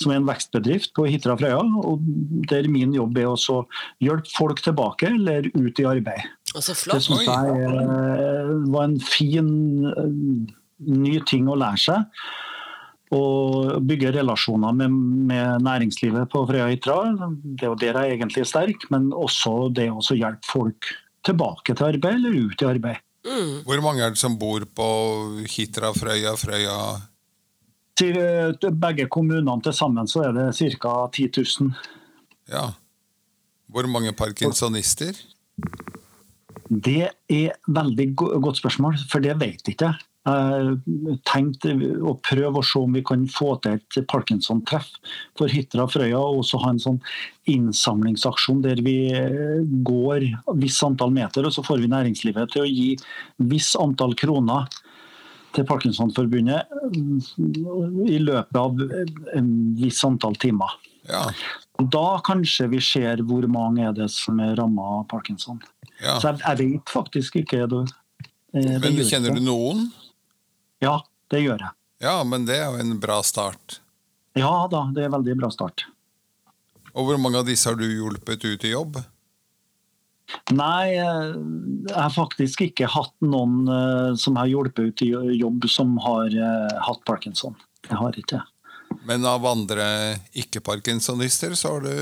som 0.00 0.12
er 0.12 0.20
en 0.20 0.28
vekstbedrift 0.28 0.94
på 0.96 1.08
Hitra 1.10 1.36
Frøya. 1.40 1.60
og 1.60 2.06
Der 2.50 2.68
min 2.70 2.94
jobb 2.94 3.18
er 3.18 3.32
å 3.32 3.60
hjelpe 4.02 4.34
folk 4.36 4.62
tilbake 4.64 5.10
eller 5.10 5.50
ut 5.54 5.82
i 5.82 5.88
arbeid. 5.88 6.26
Altså. 6.54 6.76
Det 6.92 7.00
syns 7.02 7.26
jeg 7.26 7.54
eh, 7.66 8.50
var 8.70 8.88
en 8.88 8.98
fin 9.02 9.52
eh, 9.90 10.18
ny 10.94 11.14
ting 11.26 11.50
å 11.50 11.58
lære 11.58 11.82
seg. 11.88 12.26
Og 13.14 13.74
bygge 13.86 14.14
relasjoner 14.16 14.74
med, 14.74 14.94
med 15.30 15.64
næringslivet 15.66 16.30
på 16.32 16.44
Frøya 16.48 16.70
Hitra. 16.70 17.00
Det 17.42 17.66
er 17.66 17.72
jo 17.72 17.80
der 17.82 17.98
jeg 18.00 18.18
egentlig 18.18 18.44
er 18.44 18.50
sterk, 18.50 18.86
men 18.94 19.10
også 19.14 19.72
det 19.74 19.90
å 19.90 20.02
hjelpe 20.14 20.46
folk 20.48 20.94
tilbake 21.24 21.74
til 21.74 21.92
arbeid 21.94 22.18
eller 22.18 22.38
ut 22.46 22.62
i 22.62 22.68
arbeid. 22.68 23.02
Mm. 23.24 23.62
Hvor 23.64 23.80
mange 23.80 24.02
er 24.04 24.12
det 24.12 24.20
som 24.20 24.34
bor 24.38 24.64
på 24.76 24.86
Hitra, 25.48 25.92
Frøya, 25.96 26.34
Frøya 26.36 26.74
Til 27.96 28.18
eh, 28.20 28.70
begge 28.74 29.06
kommunene 29.08 29.54
til 29.64 29.72
sammen 29.72 30.08
så 30.10 30.26
er 30.28 30.32
det 30.36 30.48
ca. 30.82 30.94
10 31.14 31.30
000. 31.60 31.70
Ja. 32.52 32.66
Hvor 33.72 33.86
mange 33.88 34.12
parkinsonister? 34.12 35.14
Det 36.68 37.08
er 37.30 37.54
veldig 37.68 38.06
go- 38.16 38.32
godt 38.40 38.58
spørsmål, 38.60 38.98
for 39.10 39.20
det 39.24 39.36
vet 39.40 39.68
ikke 39.72 39.88
jeg. 39.88 40.00
Jeg 40.24 41.18
tenkte 41.28 41.74
å 42.00 42.14
prøve 42.24 42.60
å 42.60 42.64
se 42.64 42.80
om 42.80 42.94
vi 42.96 43.02
kan 43.04 43.26
få 43.28 43.58
til 43.64 43.76
et 43.76 43.98
Parkinson-treff 44.08 44.86
for 45.36 45.52
Hitra 45.52 45.84
og 45.84 45.92
Frøya, 45.92 46.16
og 46.16 46.40
også 46.40 46.62
ha 46.62 46.70
en 46.72 46.80
sånn 46.80 47.00
innsamlingsaksjon 47.52 48.62
der 48.64 48.80
vi 48.86 48.96
går 49.84 50.24
visst 50.62 50.84
antall 50.86 51.12
meter, 51.12 51.44
og 51.44 51.52
så 51.52 51.64
får 51.66 51.82
vi 51.82 51.92
næringslivet 51.92 52.54
til 52.54 52.64
å 52.64 52.70
gi 52.70 52.94
viss 53.52 53.74
antall 53.76 54.16
kroner 54.16 54.64
til 55.54 55.66
Parkinsonforbundet 55.68 56.72
i 58.08 58.18
løpet 58.22 58.58
av 58.58 58.80
en 59.36 59.50
viss 59.78 60.00
antall 60.08 60.40
timer. 60.40 60.72
Ja. 61.08 61.26
Da 61.92 62.20
kanskje 62.24 62.68
vi 62.72 62.80
ser 62.84 63.20
hvor 63.28 63.44
mange 63.50 63.84
er 63.88 63.92
det 63.96 64.08
som 64.14 64.40
er 64.42 64.54
ramma 64.58 65.00
av 65.00 65.04
parkinson. 65.10 65.60
ja. 66.00 66.16
Så 66.16 66.32
jeg, 66.32 66.40
jeg 66.46 66.60
vet 66.62 66.94
faktisk 66.96 67.36
ikke. 67.42 67.66
Det, 67.70 67.82
eh, 68.54 68.72
det 68.78 68.80
Men 68.80 69.04
kjenner 69.04 69.36
du 69.36 69.42
noen? 69.44 69.84
Ja, 70.82 70.98
det 71.30 71.40
gjør 71.44 71.58
jeg. 71.62 71.72
Ja, 72.04 72.18
men 72.24 72.44
det 72.48 72.58
er 72.60 72.70
jo 72.72 72.80
en 72.82 72.98
bra 73.00 73.20
start. 73.24 73.80
Ja 74.34 74.66
da, 74.70 74.80
det 74.94 75.04
er 75.04 75.10
en 75.10 75.14
veldig 75.20 75.36
bra 75.38 75.50
start. 75.54 75.86
Og 76.94 77.06
hvor 77.08 77.18
mange 77.22 77.38
av 77.40 77.46
disse 77.46 77.68
har 77.70 77.78
du 77.78 77.84
hjulpet 77.86 78.44
ut 78.44 78.64
i 78.66 78.72
jobb? 78.74 78.98
Nei, 80.56 80.94
eh, 80.96 81.34
jeg 81.86 81.94
har 81.94 82.12
faktisk 82.14 82.64
ikke 82.66 82.88
hatt 82.90 83.14
noen 83.22 83.68
eh, 83.70 84.14
som 84.18 84.36
har 84.40 84.48
hjulpet 84.50 84.88
ut 84.90 85.02
i 85.06 85.10
jobb 85.38 85.66
som 85.70 85.94
har 86.02 86.32
eh, 86.34 86.76
hatt 86.86 87.02
parkinson. 87.06 87.54
Jeg 87.88 87.98
har 88.00 88.18
ikke. 88.18 88.40
Men 89.06 89.26
av 89.28 89.44
andre 89.46 89.86
ikke-parkinsonister 90.38 91.54
så 91.58 91.74
har 91.76 91.84
du 91.84 91.94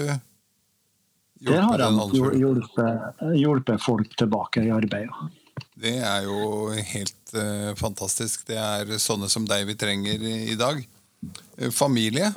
Der 1.42 1.60
har 1.60 1.72
hjulpet 1.72 1.74
en 1.74 1.82
jeg 1.82 2.00
håndfull. 2.00 2.38
hjulpet, 2.40 3.22
hjulpet 3.42 3.82
folk 3.82 4.16
tilbake 4.20 4.64
i 4.68 4.72
arbeid. 4.72 5.08
Det 5.82 5.96
er 5.98 6.24
jo 6.28 6.70
helt 6.72 7.34
uh, 7.34 7.72
fantastisk. 7.78 8.46
Det 8.48 8.58
er 8.60 8.96
sånne 9.02 9.28
som 9.32 9.46
deg 9.48 9.66
vi 9.68 9.76
trenger 9.78 10.22
i, 10.22 10.54
dag. 10.58 10.82
Eh, 11.58 11.70
familie? 11.74 12.32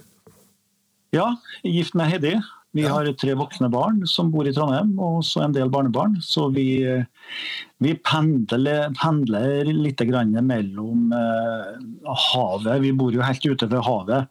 Ja, 1.15 1.35
gift 1.63 1.95
med 1.95 2.11
Heddy. 2.11 2.35
Vi 2.75 2.83
Ja. 2.83 2.91
har 2.91 3.07
tre 3.15 3.31
voksne 3.39 3.69
barn 3.71 4.01
som 4.07 4.31
bor 4.33 4.47
i 4.47 4.51
Trondheim, 4.51 4.97
og 4.99 5.21
så 5.23 5.45
en 5.45 5.53
del 5.55 5.69
barnebarn. 5.71 6.17
Så 6.19 6.49
vi, 6.51 6.83
vi 7.79 7.93
pendler, 8.03 8.89
pendler 8.99 9.69
litt 9.69 10.03
grann 10.09 10.35
mellom 10.43 11.13
uh, 11.15 11.71
havet. 12.33 12.81
Vi 12.83 12.91
bor 12.91 13.15
jo 13.15 13.23
helt 13.23 13.45
ute 13.47 13.69
ved 13.71 13.85
havet. 13.87 14.27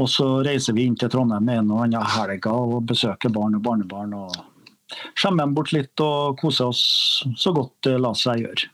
Og 0.00 0.08
så 0.08 0.30
reiser 0.46 0.72
vi 0.72 0.86
inn 0.88 0.96
til 0.96 1.10
Trondheim 1.12 1.50
en 1.52 1.74
og 1.74 1.82
annen 1.84 2.08
helg 2.14 2.48
og 2.48 2.78
besøker 2.88 3.28
barn 3.34 3.58
og 3.58 3.66
barnebarn. 3.66 4.14
og 4.16 4.32
Skjemmer 5.18 5.44
dem 5.46 5.54
bort 5.56 5.72
litt 5.72 6.00
og 6.04 6.38
kose 6.40 6.64
oss 6.68 6.82
så 7.38 7.52
godt 7.56 7.74
det 7.88 7.98
lar 8.00 8.14
seg 8.18 8.42
gjøre. 8.44 8.68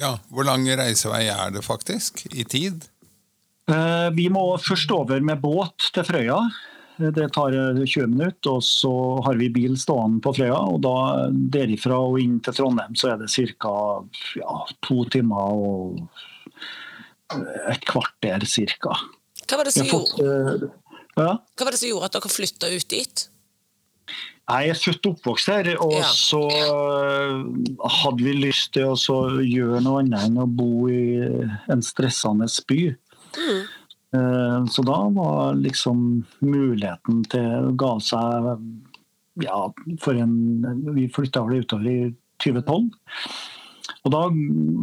Ja, 0.00 0.16
Hvor 0.32 0.44
lang 0.44 0.66
reisevei 0.66 1.26
er 1.32 1.50
det 1.54 1.62
faktisk? 1.64 2.24
I 2.34 2.44
tid? 2.44 2.88
Eh, 3.70 4.10
Vi 4.16 4.28
må 4.32 4.56
først 4.60 4.90
over 4.92 5.20
med 5.24 5.40
båt 5.40 5.90
til 5.94 6.04
Frøya. 6.04 6.38
Det 6.98 7.28
tar 7.34 7.54
eh, 7.56 7.78
20 7.88 8.10
minutter, 8.12 8.58
og 8.58 8.62
så 8.66 8.90
har 9.24 9.38
vi 9.40 9.48
bil 9.54 9.76
stående 9.80 10.20
på 10.22 10.34
Frøya. 10.36 10.58
og 10.58 10.82
da 10.84 10.94
Derifra 11.30 11.96
og 11.98 12.18
inn 12.20 12.38
til 12.44 12.52
Trondheim 12.58 12.94
så 12.98 13.14
er 13.14 13.22
det 13.22 13.30
ca. 13.32 13.72
Ja, 14.36 14.58
to 14.84 15.04
timer 15.14 15.56
og 15.56 16.02
eh, 17.32 17.72
et 17.72 17.84
kvarter 17.88 18.44
ca. 18.44 18.96
Hva 19.48 19.58
var 19.60 19.64
det 19.68 19.74
som, 19.74 19.86
gjorde, 19.88 20.70
Ja. 21.16 21.32
hva 21.56 21.64
var 21.66 21.72
det 21.74 21.80
som 21.80 21.88
gjorde 21.90 22.08
at 22.10 22.14
dere 22.18 22.30
flytta 22.32 22.70
ut 22.72 22.88
dit? 22.92 23.24
Jeg 24.50 24.72
er 24.72 24.74
født 24.74 25.06
og 25.06 25.12
oppvokst 25.16 25.48
her, 25.52 25.68
og 25.80 25.92
Ja. 25.94 26.08
så 26.10 26.40
eh, 26.50 27.44
hadde 28.02 28.24
vi 28.26 28.32
lyst 28.42 28.72
til 28.74 28.90
å 28.90 28.96
gjøre 29.40 29.80
noe 29.84 30.00
annet 30.02 30.26
enn 30.26 30.40
å 30.42 30.46
bo 30.50 30.88
i 30.90 31.20
en 31.70 31.82
stressende 31.86 32.48
by. 32.68 32.80
Mm. 33.38 33.62
Eh, 34.12 34.58
Så 34.68 34.84
da 34.84 34.98
var 35.14 35.54
liksom 35.54 36.24
muligheten 36.42 37.22
til 37.30 37.70
ga 37.80 37.94
seg 38.00 38.58
ja, 39.40 39.72
for 40.02 40.12
en 40.20 40.34
Vi 40.94 41.06
flytta 41.08 41.40
vel 41.46 41.62
utover 41.64 41.86
i 41.88 42.14
2012. 42.42 42.90
Og 44.04 44.10
da 44.12 44.26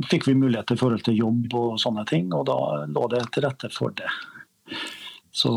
fikk 0.09 0.25
vi 0.31 0.33
mulighet 0.39 0.71
i 0.71 0.79
forhold 0.79 1.03
til 1.03 1.19
jobb 1.19 1.53
og 1.53 1.77
sånne 1.77 2.07
ting, 2.07 2.31
og 2.33 2.45
da 2.47 2.85
lå 2.87 3.07
det 3.11 3.25
til 3.35 3.43
rette 3.43 3.69
for 3.75 3.91
det. 3.91 4.07
Så 5.35 5.51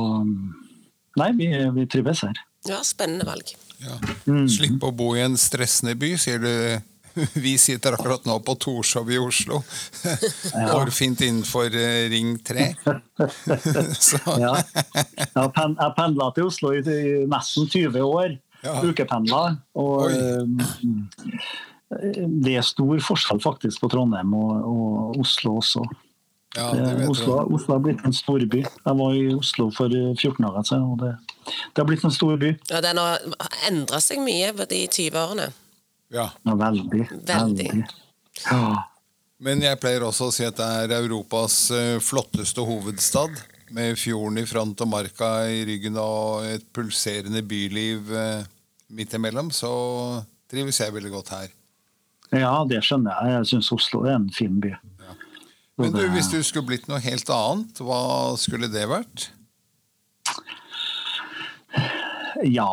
Nei, 1.17 1.31
vi, 1.37 1.47
vi 1.77 1.87
trives 1.87 2.23
her. 2.25 2.35
Ja, 2.69 2.79
spennende 2.85 3.27
valg. 3.29 3.51
Ja. 3.83 3.99
Mm. 4.31 4.47
Slippe 4.51 4.89
å 4.91 4.95
bo 4.95 5.13
i 5.17 5.23
en 5.25 5.37
stressende 5.41 5.95
by, 5.99 6.15
sier 6.21 6.43
du. 6.43 6.53
Vi 7.45 7.59
sitter 7.61 7.93
akkurat 7.93 8.25
nå 8.25 8.39
på 8.41 8.55
Torshov 8.57 9.11
i 9.13 9.19
Oslo. 9.21 9.59
Hårfint 10.73 11.21
innenfor 11.27 11.75
eh, 11.77 12.07
Ring 12.13 12.39
3. 12.41 12.69
Så, 14.09 14.21
Ja. 14.41 14.55
Jeg 14.95 15.29
har 15.37 15.93
pendla 15.99 16.31
til 16.37 16.49
Oslo 16.49 16.73
i, 16.73 16.81
i 16.81 17.27
nesten 17.29 17.69
20 17.69 18.01
år. 18.07 18.39
Ja. 18.63 18.79
Ukependla. 18.87 19.43
Og 19.77 20.07
Oi. 20.07 20.15
eh, 20.15 21.53
det 22.43 22.57
er 22.57 22.65
stor 22.65 23.03
forskjell 23.05 23.43
faktisk 23.45 23.83
på 23.83 23.91
Trondheim 23.93 24.33
og, 24.39 24.53
og 24.65 25.21
Oslo 25.21 25.59
også. 25.61 25.85
Ja, 26.57 26.67
det 26.75 26.83
Eh, 26.83 26.97
vet 27.01 27.09
Oslo. 27.11 27.39
Oslo 27.57 27.75
har 27.75 27.81
blitt 27.85 28.05
en 28.05 28.13
storby. 28.13 28.63
Jeg 28.65 28.97
var 28.99 29.15
i 29.17 29.27
Oslo 29.35 29.71
for 29.75 29.87
eh, 29.97 30.13
14 30.19 30.45
år 30.49 30.59
siden, 30.69 30.83
og 30.93 30.99
det, 31.03 31.13
det 31.49 31.81
har 31.83 31.89
blitt 31.89 32.05
en 32.05 32.15
stor 32.15 32.37
by. 32.41 32.53
Ja, 32.71 32.81
Den 32.85 33.01
har 33.01 33.19
endra 33.71 34.01
seg 34.05 34.21
mye 34.25 34.53
på 34.57 34.67
de 34.71 34.83
20 34.87 35.19
årene. 35.23 35.49
Ja. 36.13 36.29
Ja, 36.45 36.55
veldig. 36.61 37.07
Veldig. 37.29 37.71
Ja. 38.45 38.63
Men 39.43 39.63
jeg 39.65 39.81
pleier 39.83 40.05
også 40.07 40.29
å 40.29 40.35
si 40.35 40.45
at 40.47 40.55
det 40.61 40.67
er 40.85 40.93
Europas 41.01 41.57
eh, 41.75 41.97
flotteste 42.05 42.63
hovedstad. 42.69 43.41
Med 43.73 43.97
fjorden 43.97 44.37
i 44.37 44.45
front 44.45 44.83
og 44.85 44.89
marka 44.93 45.31
i 45.49 45.63
ryggen 45.65 45.97
og 45.97 46.45
et 46.45 46.67
pulserende 46.77 47.41
byliv 47.49 48.11
eh, 48.13 48.45
midt 48.93 49.15
imellom. 49.17 49.49
Så 49.51 49.71
trives 50.53 50.77
jeg 50.83 50.93
veldig 50.93 51.11
godt 51.15 51.33
her. 51.33 51.49
ja, 52.37 52.53
det 52.69 52.83
skjønner 52.85 53.17
jeg. 53.17 53.33
Jeg 53.39 53.49
syns 53.55 53.73
Oslo 53.73 54.05
er 54.05 54.19
en 54.19 54.29
fin 54.37 54.61
by. 54.61 54.75
Men 55.81 55.93
du, 55.97 56.03
hvis 56.13 56.29
du 56.31 56.39
skulle 56.45 56.69
blitt 56.69 56.89
noe 56.91 57.01
helt 57.01 57.31
annet, 57.33 57.79
hva 57.81 58.37
skulle 58.39 58.69
det 58.71 58.85
vært? 58.91 59.31
Ja. 62.45 62.69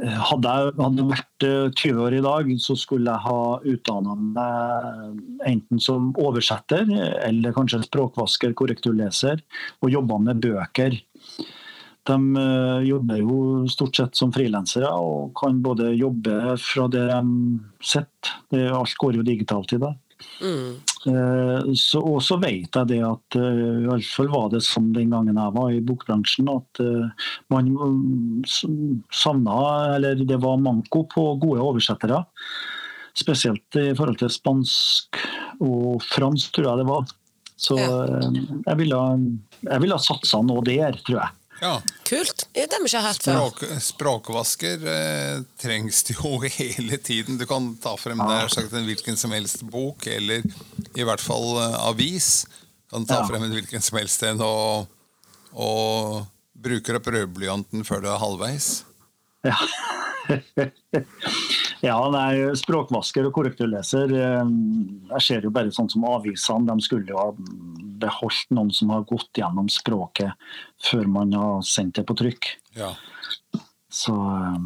Hadde 0.00 0.52
jeg 0.56 0.72
hadde 0.80 1.04
vært 1.10 1.44
eh, 1.44 1.66
20 1.76 1.98
år 2.06 2.14
i 2.16 2.22
dag, 2.24 2.48
så 2.64 2.76
skulle 2.80 3.12
jeg 3.12 3.24
ha 3.26 3.40
utdanna 3.72 4.14
meg 4.16 5.50
enten 5.50 5.80
som 5.82 6.10
oversetter 6.22 6.88
eller 7.26 7.52
kanskje 7.56 7.82
språkvasker, 7.84 8.54
korrekturleser, 8.56 9.42
og 9.84 9.92
jobba 9.92 10.16
med 10.30 10.40
bøker. 10.44 10.96
De 12.06 12.16
eh, 12.40 12.86
jobber 12.88 13.20
jo 13.20 13.38
stort 13.72 13.98
sett 14.00 14.16
som 14.16 14.32
frilansere 14.32 14.88
og 14.96 15.34
kan 15.40 15.60
både 15.64 15.90
jobbe 15.98 16.56
fra 16.62 16.88
det 16.92 17.04
de 17.10 17.22
sitter. 17.84 18.36
Det- 18.52 18.68
Alt 18.72 18.96
går 19.02 19.20
jo 19.20 19.26
digitalt 19.26 19.76
i 19.76 19.82
dag. 19.82 19.96
Mm. 20.40 20.76
Eh, 21.06 21.72
Så, 21.78 22.00
og 22.00 22.22
så 22.24 22.38
vet 22.42 22.74
jeg 22.74 22.88
det 22.90 23.00
at 23.06 23.38
uh, 23.38 23.82
i 23.84 23.86
hvert 23.86 24.08
fall 24.10 24.30
var 24.32 24.48
det 24.52 24.62
sånn 24.66 24.90
den 24.96 25.12
gangen 25.14 25.38
jeg 25.38 25.54
var 25.54 25.74
i 25.74 25.82
bokbransjen, 25.86 26.50
at 26.50 26.80
eh, 26.82 27.28
man 27.52 27.70
mm, 27.70 28.42
savna 29.14 29.58
Eller 29.96 30.24
det 30.26 30.40
var 30.42 30.58
manko 30.62 31.04
på 31.12 31.28
gode 31.42 31.62
oversettere. 31.62 32.24
Spesielt 33.16 33.78
i 33.80 33.92
forhold 33.96 34.18
til 34.20 34.32
spansk 34.32 35.20
og 35.64 36.02
fransk, 36.04 36.52
tror 36.52 36.70
jeg 36.70 36.82
det 36.82 36.90
var. 36.90 37.06
Så 37.56 37.78
eh, 37.80 38.28
jeg 38.66 38.78
ville, 38.82 39.02
jeg 39.62 39.82
ville 39.84 39.96
ha 39.96 40.02
satsa 40.02 40.42
noe 40.44 40.64
der, 40.66 40.98
tror 41.06 41.22
jeg. 41.22 41.45
Ja, 41.60 41.78
Kult. 42.04 42.44
Det 42.52 42.66
har 42.70 42.82
vi 42.84 42.88
ikke 42.90 43.00
hatt 43.02 43.22
før. 43.24 43.38
språk, 43.38 43.62
Språkvasker 43.82 44.82
eh, 44.92 45.38
trengs 45.60 46.02
det 46.06 46.16
jo 46.18 46.34
hele 46.58 46.98
tiden. 47.00 47.38
Du 47.40 47.46
kan 47.48 47.70
ta 47.82 47.94
frem 47.98 48.20
nær 48.20 48.48
sagt 48.52 48.74
en 48.76 48.84
hvilken 48.86 49.16
som 49.18 49.32
helst 49.34 49.64
bok, 49.72 50.06
eller 50.06 50.44
i 50.94 51.06
hvert 51.06 51.22
fall 51.24 51.56
eh, 51.62 51.78
avis. 51.88 52.44
Kan 52.92 53.06
ta 53.08 53.22
Ja. 53.22 53.26
frem 53.30 53.42
en 53.48 53.56
hvilken 53.56 53.82
som 53.82 53.98
helst 53.98 54.22
en 54.28 54.40
og, 54.44 54.86
og 55.56 56.26
bruker 56.56 57.00
opp 57.00 57.08
rødblyanten 57.12 57.82
før 57.88 58.04
du 58.04 58.10
er 58.12 58.20
halvveis. 58.22 58.70
Ja. 59.46 59.56
ja, 61.86 61.96
nei, 62.12 62.30
språkvasker 62.58 63.28
og 63.28 63.34
korrekturleser 63.36 64.12
eh, 64.16 64.50
Jeg 65.12 65.24
ser 65.26 65.46
jo 65.46 65.52
bare 65.54 65.72
sånn 65.74 65.90
som 65.92 66.06
avisene. 66.08 66.66
De 66.70 66.84
skulle 66.84 67.10
jo 67.12 67.18
ha 67.20 67.28
beholdt 68.02 68.50
noen 68.56 68.72
som 68.76 68.90
har 68.92 69.06
gått 69.08 69.38
gjennom 69.40 69.68
språket 69.72 70.34
før 70.88 71.06
man 71.08 71.32
har 71.36 71.62
sendt 71.66 71.96
det 72.00 72.06
på 72.08 72.16
trykk. 72.18 72.50
Ja. 72.76 72.92
Så 73.92 74.12
eh, 74.12 74.60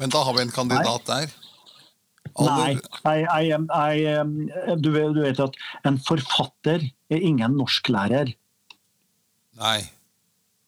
Men 0.00 0.10
da 0.14 0.24
har 0.26 0.34
vi 0.38 0.42
en 0.46 0.54
kandidat 0.54 1.04
der. 1.10 1.32
Nei, 2.34 2.72
Aller- 3.04 3.20
jeg, 3.22 3.26
jeg, 3.46 4.00
jeg, 4.02 4.78
du, 4.82 4.88
vet- 4.96 5.12
du 5.14 5.20
vet 5.22 5.42
at 5.44 5.58
en 5.86 6.00
forfatter 6.02 6.82
er 7.14 7.20
ingen 7.28 7.54
norsklærer. 7.60 8.32
Nei. 9.60 9.76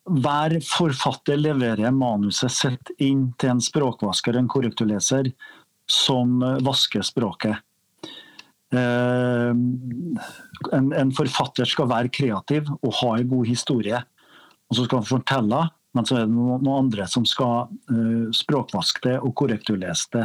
Hver 0.06 0.58
forfatter 0.62 1.38
leverer 1.40 1.94
manuset 1.94 2.52
sitt 2.54 2.92
inn 3.02 3.32
til 3.40 3.56
en 3.56 3.62
språkvasker, 3.62 4.36
en 4.38 4.50
korrekturleser, 4.50 5.32
som 5.90 6.42
eh, 6.42 6.60
vasker 6.66 7.02
språket. 7.06 7.62
Eh, 8.75 9.50
en, 10.72 10.92
en, 10.92 11.12
forfatter 11.14 11.68
skal 11.70 11.90
være 11.90 12.12
kreativ 12.14 12.70
og 12.80 12.94
ha 13.00 13.16
en 13.16 13.30
god 13.30 13.50
historie. 13.50 14.00
Og 14.66 14.78
så 14.78 14.86
skal 14.86 15.02
han 15.02 15.10
fortelle, 15.10 15.60
men 15.94 16.06
så 16.06 16.18
er 16.18 16.26
det 16.26 16.34
noen 16.34 16.66
andre 16.75 17.06
som 17.08 17.25
skal 17.25 17.70
uh, 17.70 18.26
språkvaske 18.34 19.04
det 19.06 19.14
og 19.22 19.30
korrekturlese 19.38 20.10
det, 20.12 20.25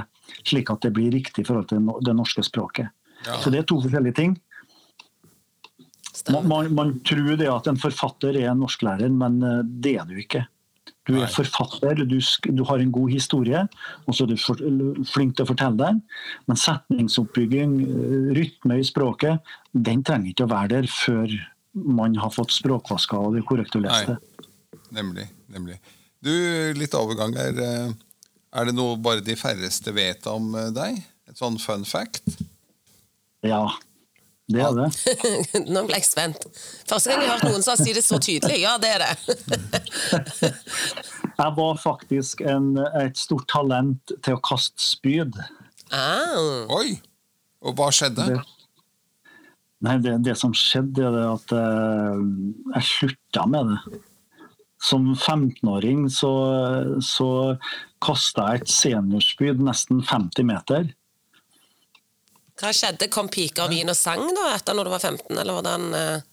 slik 0.50 0.72
at 0.74 0.82
det 0.84 0.92
blir 0.98 1.14
riktig 1.14 1.46
i 1.46 1.48
forhold 1.48 1.70
til 1.70 1.86
det 2.04 2.16
norske 2.18 2.44
språket. 2.44 2.90
Ja. 3.28 3.38
Så 3.40 3.54
det 3.54 3.62
er 3.62 3.68
to 3.70 3.78
forskjellige 3.84 4.18
ting. 4.18 4.34
Man, 6.32 6.48
man, 6.48 6.72
man, 6.76 6.96
tror 7.08 7.38
det 7.40 7.48
at 7.50 7.70
en 7.72 7.80
forfatter 7.80 8.36
er 8.36 8.50
en 8.52 8.60
norsklærer, 8.62 9.12
men 9.14 9.40
uh, 9.44 9.62
det 9.64 9.96
er 10.02 10.10
du 10.10 10.18
ikke. 10.20 10.46
Du 11.10 11.16
er 11.18 11.32
forfatter, 11.34 12.04
du, 12.06 12.20
du, 12.54 12.62
har 12.70 12.82
en 12.82 12.92
god 12.94 13.10
historie, 13.10 13.64
og 14.06 14.16
så 14.16 14.26
er 14.26 14.30
du 14.32 14.36
for, 14.38 14.60
flink 15.10 15.34
til 15.36 15.48
å 15.48 15.50
fortelle 15.50 15.80
den. 15.80 16.02
Men 16.50 16.60
setningsoppbygging, 16.62 17.74
eh, 17.82 18.28
rytme 18.38 18.78
i 18.78 18.86
språket, 18.86 19.42
den 19.74 20.04
trenger 20.06 20.30
ikke 20.30 20.46
å 20.46 20.52
være 20.52 20.72
der 20.76 20.90
før 20.92 21.34
man 21.74 22.20
har 22.22 22.34
fått 22.36 22.54
språkvaska 22.54 23.18
og 23.18 23.34
det 23.38 23.44
korrekte 23.50 23.82
å 23.82 23.86
lese 23.88 24.14
det. 24.14 24.48
Nemlig. 24.94 25.26
nemlig. 25.50 25.80
Du, 26.22 26.32
litt 26.78 26.94
overgang 26.98 27.34
her. 27.40 27.58
Eh, 27.66 27.94
er 28.62 28.70
det 28.70 28.78
noe 28.78 29.00
bare 29.02 29.26
de 29.26 29.38
færreste 29.40 29.94
vet 29.96 30.28
om 30.30 30.54
eh, 30.54 30.70
deg? 30.76 31.02
Et 31.32 31.40
sånn 31.40 31.58
fun 31.62 31.88
fact? 31.88 32.44
Ja, 33.48 33.66
det 34.50 34.62
er 34.66 34.74
det. 34.76 34.88
Nå 35.74 35.84
ble 35.88 36.00
jeg 36.00 36.08
spent. 36.08 36.48
Første 36.90 37.12
gang 37.12 37.24
jeg 37.24 37.30
har 37.30 37.40
hørt 37.40 37.52
noen 37.52 37.66
som 37.66 37.78
sier 37.80 37.98
det 37.98 38.04
så 38.06 38.20
tydelig. 38.22 38.62
Ja, 38.64 38.76
det 38.82 38.96
er 38.96 39.06
det. 39.06 40.52
jeg 41.42 41.54
var 41.60 41.82
faktisk 41.82 42.44
en, 42.44 42.74
et 43.00 43.20
stort 43.20 43.48
talent 43.52 44.16
til 44.26 44.38
å 44.38 44.42
kaste 44.44 44.82
spyd. 44.84 45.38
Ah. 45.92 46.66
Oi! 46.80 47.00
Og 47.62 47.78
hva 47.78 47.92
skjedde? 47.94 48.26
Det, 48.32 48.40
nei, 49.86 49.98
det, 50.04 50.18
det, 50.26 50.36
som 50.40 50.56
skjedde, 50.58 51.06
er 51.06 51.20
at 51.30 51.54
uh, 51.54 52.18
jeg 52.78 52.90
slutta 52.90 53.46
med 53.52 53.76
det. 53.76 54.00
Som 54.82 55.12
15-åring 55.14 56.08
så, 56.10 56.32
så 57.06 57.30
kasta 58.02 58.48
jeg 58.50 58.64
et 58.64 58.72
seniorspyd 58.74 59.62
nesten 59.62 60.02
50 60.02 60.48
meter. 60.50 60.90
Hva 62.62 62.70
skjedde? 62.76 63.10
Kom 63.14 63.30
piker, 63.32 63.70
vin 63.72 63.90
og 63.90 63.98
sang 63.98 64.22
da, 64.36 64.52
etter 64.56 64.78
når 64.78 64.88
du 64.88 64.94
var 64.94 65.02
15, 65.02 65.40
eller 65.42 65.58
hvordan 65.58 65.88
uh... 65.98 66.28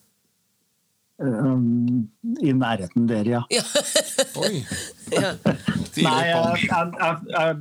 um, 1.24 2.02
I 2.44 2.52
nærheten 2.52 3.08
der, 3.08 3.30
ja. 3.32 3.42
ja. 3.52 3.64
Oi. 4.44 4.60
ja. 5.14 5.32
Nei, 6.04 6.18
jeg, 6.28 6.66
jeg, 6.68 6.92
jeg, 7.32 7.56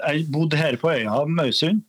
jeg, 0.00 0.26
bodde 0.34 0.58
her 0.58 0.76
på 0.82 0.90
øya 0.90 1.22
Mausund. 1.30 1.84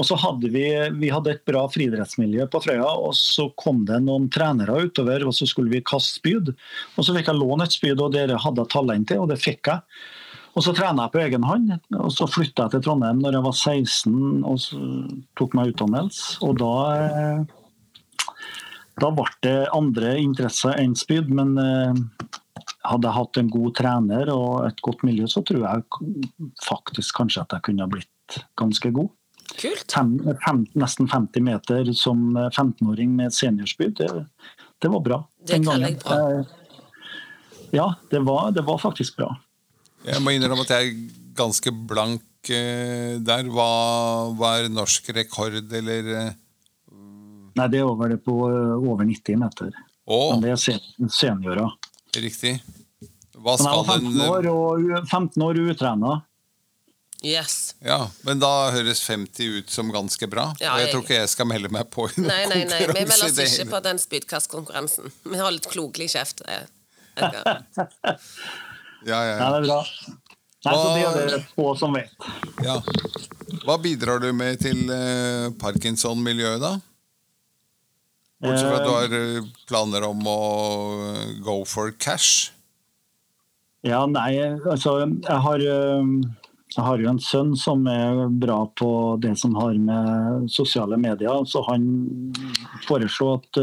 Og 0.00 0.08
så 0.08 0.16
hadde 0.24 0.50
vi, 0.54 0.64
vi 0.96 1.12
hadde 1.12 1.36
et 1.36 1.44
bra 1.48 1.66
friidrettsmiljø 1.68 2.48
på 2.50 2.62
Frøya. 2.64 2.88
Og 2.96 3.12
så 3.18 3.50
kom 3.60 3.84
det 3.88 4.00
noen 4.06 4.30
trenere 4.32 4.86
utover, 4.88 5.28
og 5.28 5.36
så 5.36 5.48
skulle 5.50 5.74
vi 5.74 5.84
kaste 5.84 6.16
spyd. 6.22 6.54
Og 6.96 7.04
så 7.04 7.12
fikk 7.16 7.28
jeg 7.28 7.42
låne 7.42 7.68
et 7.68 7.76
spyd, 7.76 8.00
og 8.00 8.16
dere 8.16 8.40
hadde 8.40 8.70
talent 8.72 9.10
til, 9.12 9.26
og 9.26 9.34
det 9.34 9.42
fikk 9.42 9.74
jeg. 9.74 9.84
Og 10.56 10.64
så 10.64 10.72
trena 10.72 11.04
jeg 11.04 11.12
på 11.12 11.20
egen 11.20 11.44
hånd. 11.44 11.74
og 11.98 12.08
Så 12.14 12.28
flytta 12.32 12.66
jeg 12.66 12.76
til 12.76 12.86
Trondheim 12.86 13.20
når 13.20 13.36
jeg 13.36 13.44
var 13.44 13.56
16 13.60 14.46
og 14.48 14.64
tok 15.36 15.56
meg 15.56 15.74
utdannelse. 15.74 16.38
Og 16.46 16.56
da, 16.62 16.72
eh, 16.96 18.32
da 19.04 19.12
ble 19.12 19.28
det 19.44 19.58
andre 19.76 20.16
interesser 20.22 20.80
enn 20.80 20.96
spyd. 20.96 21.28
Men 21.28 21.54
eh, 21.60 22.00
hadde 22.88 23.10
jeg 23.10 23.18
hatt 23.18 23.42
en 23.42 23.52
god 23.52 23.76
trener 23.76 24.32
og 24.32 24.64
et 24.70 24.82
godt 24.84 25.04
miljø, 25.06 25.28
så 25.28 25.44
tror 25.44 25.66
jeg 25.66 25.84
faktisk 26.64 27.20
kanskje 27.20 27.44
at 27.44 27.56
jeg 27.56 27.68
kunne 27.68 27.84
ha 27.84 27.92
blitt 27.92 28.40
ganske 28.56 28.92
god. 28.96 29.12
Kult. 29.56 29.92
Fem, 29.92 30.16
fem, 30.42 30.64
nesten 30.76 31.08
50 31.08 31.44
meter 31.46 31.92
som 31.96 32.32
15-åring 32.48 33.12
med 33.16 33.34
seniorspyd, 33.34 34.00
det, 34.00 34.08
det, 34.82 34.90
var 34.92 35.04
bra. 35.04 35.20
Det 35.46 35.60
kan 35.64 35.84
jeg 35.84 36.00
bra. 36.02 36.20
Ja, 37.74 37.90
det 38.10 38.24
var, 38.26 38.50
det 38.56 38.64
var 38.66 38.80
faktisk 38.82 39.20
bra. 39.20 39.30
Jeg 40.06 40.22
må 40.22 40.34
innrømme 40.34 40.64
at 40.66 40.72
jeg 40.76 40.90
er 40.92 40.98
ganske 41.36 41.72
blank 41.90 42.50
eh, 42.54 43.16
der. 43.22 43.50
Hva, 43.52 43.70
hva, 44.36 44.52
er 44.60 44.70
norsk 44.72 45.10
rekord, 45.16 45.58
eller 45.58 46.12
eh? 46.14 46.30
Nei, 47.56 47.66
det 47.72 47.80
er 47.80 47.88
over, 47.88 48.12
det 48.12 48.20
på 48.24 48.36
eh, 48.50 48.72
over 48.76 49.06
90 49.08 49.40
meter. 49.40 49.74
Åh. 50.06 50.30
Men 50.34 50.44
det 50.44 50.54
er 50.54 51.10
seniorer. 51.10 51.66
Riktig. 52.16 52.58
Hva 53.36 53.56
skal 53.60 53.82
den 53.88 54.08
Men 54.08 54.22
jeg 54.22 54.30
var 54.30 54.46
15 54.46 54.48
år 54.48 54.50
og 54.52 55.10
15 55.10 55.46
år 55.48 55.62
utrena. 55.66 56.16
Yes. 57.24 57.74
Ja, 57.80 58.10
Men 58.28 58.38
da 58.38 58.70
høres 58.74 59.00
50 59.08 59.58
ut 59.58 59.72
som 59.72 59.90
ganske 59.90 60.28
bra. 60.30 60.50
Ja, 60.60 60.66
jeg, 60.66 60.70
og 60.70 60.80
jeg 60.80 60.92
tror 60.92 61.04
ikke 61.06 61.18
jeg 61.18 61.32
skal 61.32 61.48
melde 61.48 61.70
meg 61.72 61.88
på 61.90 62.06
i 62.10 62.20
noen 62.20 62.28
nei, 62.28 62.42
nei, 62.52 62.60
nei. 62.68 62.80
Vi 62.92 63.06
melder 63.08 63.30
oss 63.32 63.40
ikke 63.56 63.70
på 63.72 63.80
den 63.88 64.00
spydkastkonkurransen. 64.02 65.10
Vi 65.24 65.40
har 65.40 65.54
litt 65.54 65.68
klokelig 65.72 66.12
kjeft. 66.12 66.44
Ja, 69.06 69.20
ja, 69.22 69.36
ja. 69.38 69.50
det 69.54 69.58
er 69.62 69.68
bra. 69.68 69.80
Nei, 70.66 70.72
Hva, 70.74 70.82
så 70.82 70.86
det 70.90 71.04
er 71.06 71.30
det 71.36 71.42
få 71.54 71.68
som 71.78 71.94
vet. 71.94 72.28
Ja. 72.66 72.80
Hva 73.62 73.76
bidrar 73.78 74.22
du 74.22 74.32
med 74.34 74.58
til 74.62 74.88
uh, 74.90 75.52
Parkinson-miljøet, 75.60 76.62
da? 76.62 76.72
Bortsett 78.42 78.66
fra 78.66 78.80
at 78.80 78.84
du 78.84 78.92
har 78.92 79.14
eh, 79.16 79.46
planer 79.64 80.04
om 80.04 80.26
å 80.28 80.40
go 81.40 81.60
for 81.64 81.94
cash? 81.96 82.50
Ja, 83.86 84.02
nei, 84.10 84.34
altså 84.66 84.98
Jeg 85.06 85.38
har, 85.46 85.62
jeg 85.62 86.84
har 86.84 87.00
jo 87.00 87.08
en 87.08 87.22
sønn 87.22 87.54
som 87.56 87.86
er 87.88 88.26
bra 88.28 88.58
på 88.76 88.90
det 89.22 89.32
som 89.40 89.56
har 89.56 89.78
med 89.80 90.50
sosiale 90.52 90.98
medier, 91.00 91.46
så 91.48 91.62
han 91.70 91.86
foreslår 92.84 93.38
at 93.38 93.62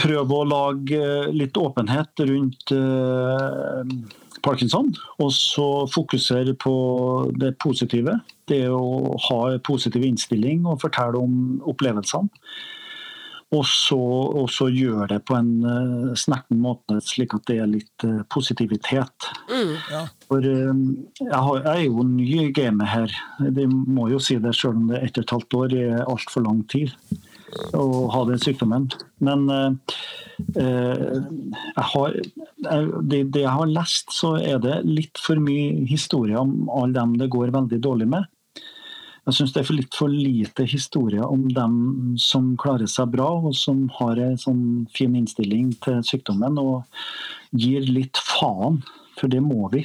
prøve 0.00 0.36
å 0.36 0.48
lage 0.48 1.04
litt 1.34 1.58
åpenhet 1.58 2.24
rundt 2.30 2.74
uh, 2.74 3.84
parkinson. 4.44 4.90
Og 5.20 5.32
så 5.34 5.68
fokusere 5.90 6.56
på 6.58 6.74
det 7.40 7.56
positive. 7.62 8.20
Det 8.50 8.66
å 8.72 9.16
ha 9.28 9.40
en 9.52 9.64
positiv 9.66 10.06
innstilling 10.06 10.66
og 10.66 10.82
fortelle 10.84 11.20
om 11.20 11.62
opplevelsene. 11.70 12.30
Og 13.50 13.64
så, 13.66 13.98
og 13.98 14.44
så 14.54 14.68
gjøre 14.70 15.08
det 15.10 15.16
på 15.26 15.34
en 15.34 15.48
uh, 15.66 16.12
snerten 16.14 16.60
måte, 16.62 17.00
slik 17.02 17.32
at 17.34 17.48
det 17.50 17.56
er 17.58 17.66
litt 17.66 18.04
uh, 18.06 18.20
positivitet. 18.30 19.26
Mm, 19.50 19.72
ja. 19.90 20.02
For 20.28 20.46
uh, 20.46 20.84
jeg, 21.18 21.32
har, 21.34 21.58
jeg, 21.64 21.72
er 21.72 21.82
jo 21.88 22.04
ny 22.06 22.28
i 22.44 22.52
gamet 22.54 22.92
her. 22.92 23.16
De 23.58 23.66
må 23.66 24.06
jo 24.12 24.22
si 24.22 24.38
det, 24.38 24.54
selv 24.54 24.78
om 24.78 24.86
det 24.92 25.00
er 25.00 25.08
ett 25.08 25.18
og 25.18 25.26
et 25.26 25.34
halvt 25.34 25.58
år 25.64 25.76
er 25.80 26.04
altfor 26.04 26.46
lang 26.46 26.62
tid 26.70 26.94
å 27.76 27.84
ha 28.12 28.24
den 28.28 28.40
sykdommen. 28.42 28.88
Men 29.24 29.46
eh, 29.50 29.94
eh, 30.60 31.16
jeg 31.76 31.86
har, 31.92 32.18
det, 33.02 33.22
det, 33.32 33.44
jeg 33.44 33.54
har 33.56 33.70
lest, 33.70 34.12
så 34.14 34.36
er 34.38 34.60
det 34.62 34.82
litt 34.88 35.20
for 35.20 35.40
mye 35.42 35.86
historie 35.90 36.38
om 36.38 36.68
alle 36.72 36.96
dem 36.98 37.16
det 37.20 37.30
går 37.32 37.54
veldig 37.56 37.80
dårlig 37.82 38.10
med. 38.16 38.28
Jeg 39.28 39.36
syns 39.36 39.52
det 39.54 39.60
er 39.60 39.68
for 39.68 39.76
litt 39.76 39.96
for 39.96 40.10
lite 40.10 40.64
historie 40.66 41.22
om 41.22 41.44
dem 41.54 41.74
som 42.18 42.54
klarer 42.58 42.88
seg 42.90 43.12
bra, 43.12 43.28
og 43.38 43.54
som 43.54 43.84
har 44.00 44.18
en 44.18 44.38
sånn 44.40 44.62
fin 44.96 45.14
innstilling 45.18 45.74
til 45.84 46.00
sykdommen 46.06 46.56
og 46.58 46.86
gir 47.52 47.84
litt 47.86 48.18
faen. 48.24 48.80
For 49.20 49.28
det 49.28 49.42
må 49.44 49.68
vi. 49.68 49.84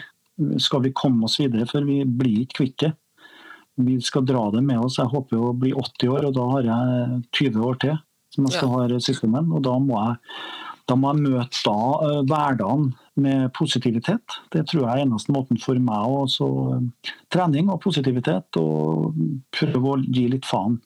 Skal 0.64 0.86
vi 0.86 0.96
komme 0.96 1.28
oss 1.28 1.36
videre, 1.42 1.68
for 1.68 1.84
vi 1.84 2.06
blir 2.08 2.46
ikke 2.46 2.62
kvitt 2.62 2.78
det 2.86 2.94
vi 3.76 3.98
skal 4.04 4.26
dra 4.28 4.48
det 4.54 4.64
med 4.66 4.80
oss. 4.86 5.00
Jeg 5.02 5.12
håper 5.12 5.42
å 5.42 5.56
bli 5.58 5.74
80 5.76 6.12
år, 6.14 6.28
og 6.30 6.36
da 6.38 6.46
har 6.54 6.70
jeg 6.70 7.24
20 7.42 7.66
år 7.70 7.82
til 7.84 7.98
som 8.36 8.48
jeg 8.48 8.58
skal 8.58 8.72
ja. 8.72 8.86
ha 8.92 9.02
sykdommen. 9.04 9.52
Og 9.56 9.64
da 9.66 9.76
må 9.80 10.00
jeg, 10.00 10.16
da 10.90 10.98
må 11.00 11.12
jeg 11.14 11.26
møte 11.26 11.62
da, 11.66 11.76
uh, 12.04 12.22
hverdagen 12.28 12.90
med 13.24 13.50
positivitet. 13.56 14.40
Det 14.54 14.66
tror 14.70 14.84
jeg 14.84 14.92
er 14.92 15.06
eneste 15.06 15.36
måten 15.36 15.60
for 15.62 15.80
meg 15.80 16.18
også. 16.22 16.50
Uh, 16.76 17.14
trening 17.34 17.72
og 17.74 17.82
positivitet, 17.86 18.60
og 18.60 19.16
prøve 19.56 19.96
å 19.96 20.00
gi 20.04 20.28
litt 20.32 20.48
faen. 20.48 20.80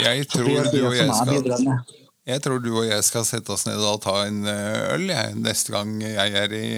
Jeg 0.00 0.26
tror, 0.32 0.48
du 0.72 0.78
og 0.88 0.94
jeg, 0.96 1.10
skal, 1.12 1.80
jeg 2.24 2.42
tror 2.44 2.62
du 2.64 2.70
og 2.72 2.86
jeg 2.88 3.04
skal 3.04 3.26
sette 3.28 3.52
oss 3.52 3.66
ned 3.68 3.82
og 3.84 3.98
ta 4.00 4.22
en 4.24 4.38
eh, 4.48 4.94
øl 4.94 5.04
jeg, 5.10 5.34
neste 5.36 5.74
gang 5.74 5.98
jeg 6.00 6.32
er 6.40 6.54
i 6.56 6.68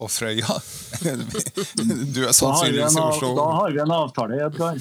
på 0.00 0.08
Frøya. 0.08 0.56
Du 2.14 2.24
er 2.26 2.32
sannsynligvis 2.34 2.96
i 2.96 3.02
Oslo. 3.04 3.34
Da 3.36 3.46
har 3.58 3.74
vi 3.76 3.80
en 3.84 3.92
avtale, 3.94 4.40
Edgar. 4.46 4.80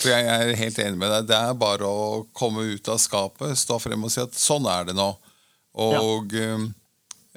For 0.00 0.10
jeg 0.10 0.28
er 0.32 0.52
helt 0.58 0.78
enig 0.82 0.98
med 1.00 1.12
deg. 1.12 1.28
Det 1.30 1.38
er 1.38 1.56
bare 1.60 1.86
å 1.88 2.04
komme 2.36 2.64
ut 2.74 2.88
av 2.90 2.98
skapet, 3.02 3.56
stå 3.60 3.78
frem 3.82 4.06
og 4.06 4.12
si 4.12 4.22
at 4.22 4.36
sånn 4.38 4.66
er 4.70 4.88
det 4.90 4.96
nå. 4.98 5.08
Og 5.80 6.32
ja. 6.34 6.56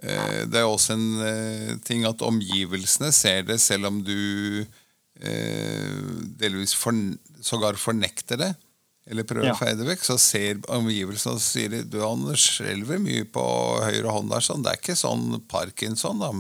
eh, 0.02 0.44
det 0.50 0.62
er 0.64 0.70
også 0.70 0.96
en 0.96 1.08
eh, 1.28 1.74
ting 1.86 2.06
at 2.10 2.24
omgivelsene 2.26 3.12
ser 3.14 3.46
det, 3.50 3.60
selv 3.62 3.92
om 3.92 4.00
du 4.08 4.16
eh, 5.22 5.98
delvis 6.40 6.74
for, 6.78 6.98
sågar 7.44 7.78
fornekter 7.80 8.40
det. 8.42 8.54
eller 9.12 9.28
prøver 9.28 9.50
Ja. 9.50 9.54
å 9.54 9.60
feie 9.60 9.76
det 9.76 9.86
vekk, 9.90 10.04
så 10.08 10.16
ser 10.18 10.62
omgivelsene 10.72 11.36
og 11.36 11.42
sier 11.44 11.82
du 11.84 12.00
Anders 12.08 12.46
skjelver 12.56 13.02
mye 13.04 13.26
på 13.28 13.44
høyre 13.84 14.14
hånd 14.16 14.32
der, 14.32 14.40
sånn. 14.46 14.64
det 14.64 14.72
er 14.72 14.80
ikke 14.80 14.96
sånn 14.96 15.42
parkinson. 15.52 16.24
Da. 16.24 16.32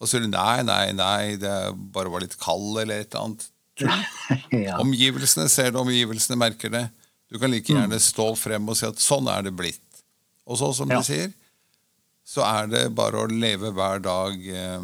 Og 0.00 0.06
så 0.06 0.12
sier 0.16 0.20
du 0.26 0.28
nei, 0.30 0.62
nei, 0.62 0.92
nei, 0.92 1.36
det 1.36 1.54
bare 1.94 2.10
var 2.12 2.20
litt 2.22 2.36
kald 2.38 2.78
eller 2.84 3.00
et 3.02 3.14
eller 3.14 3.24
annet. 3.24 3.48
Ja. 4.52 4.78
Omgivelsene 4.82 5.48
ser 5.48 5.70
det, 5.72 5.78
omgivelsene 5.80 6.36
merker 6.38 6.70
det. 6.72 6.88
Du 7.30 7.38
kan 7.38 7.50
like 7.52 7.68
Mm. 7.72 7.82
gjerne 7.82 7.98
stå 8.00 8.26
frem 8.36 8.68
og 8.68 8.76
si 8.76 8.86
at 8.86 8.96
sånn 9.02 9.28
er 9.30 9.42
det 9.46 9.52
blitt. 9.56 10.02
Og 10.46 10.58
så, 10.58 10.72
som 10.74 10.90
Ja. 10.90 10.98
du 10.98 11.04
sier, 11.04 11.32
så 12.26 12.42
er 12.44 12.66
det 12.66 12.94
bare 12.94 13.22
å 13.22 13.28
leve 13.30 13.70
hver 13.72 14.00
dag 14.02 14.34
eh, 14.48 14.80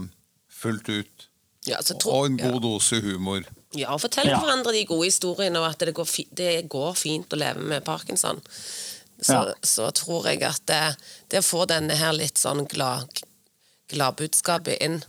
fullt 0.48 0.88
ut. 0.88 1.26
Ja, 1.66 1.78
så 1.80 1.96
tror- 1.98 2.12
og 2.12 2.26
en 2.26 2.38
ja. 2.38 2.50
god 2.50 2.62
dose 2.62 3.00
humor. 3.00 3.44
Ja, 3.72 3.92
og 3.94 4.00
fortell 4.00 4.28
Ja. 4.28 4.38
hverandre 4.40 4.72
de 4.72 4.84
gode 4.84 5.06
historiene, 5.08 5.56
og 5.58 5.70
at 5.70 5.78
det 5.78 5.94
går, 5.94 6.06
fi 6.06 6.26
det 6.32 6.68
går 6.68 6.94
fint 6.94 7.28
å 7.32 7.36
leve 7.40 7.60
med 7.60 7.84
parkinson. 7.84 8.40
Så, 9.20 9.32
Ja. 9.32 9.54
så 9.62 9.90
tror 9.92 10.24
jeg 10.26 10.42
at 10.42 10.60
det, 10.66 10.96
det 11.30 11.42
får 11.44 11.66
denne 11.68 11.96
her 11.96 12.12
litt 12.12 12.34
sånn 12.36 12.66
glad, 12.68 13.08
gladbudskapet 13.92 14.78
inn. 14.82 15.02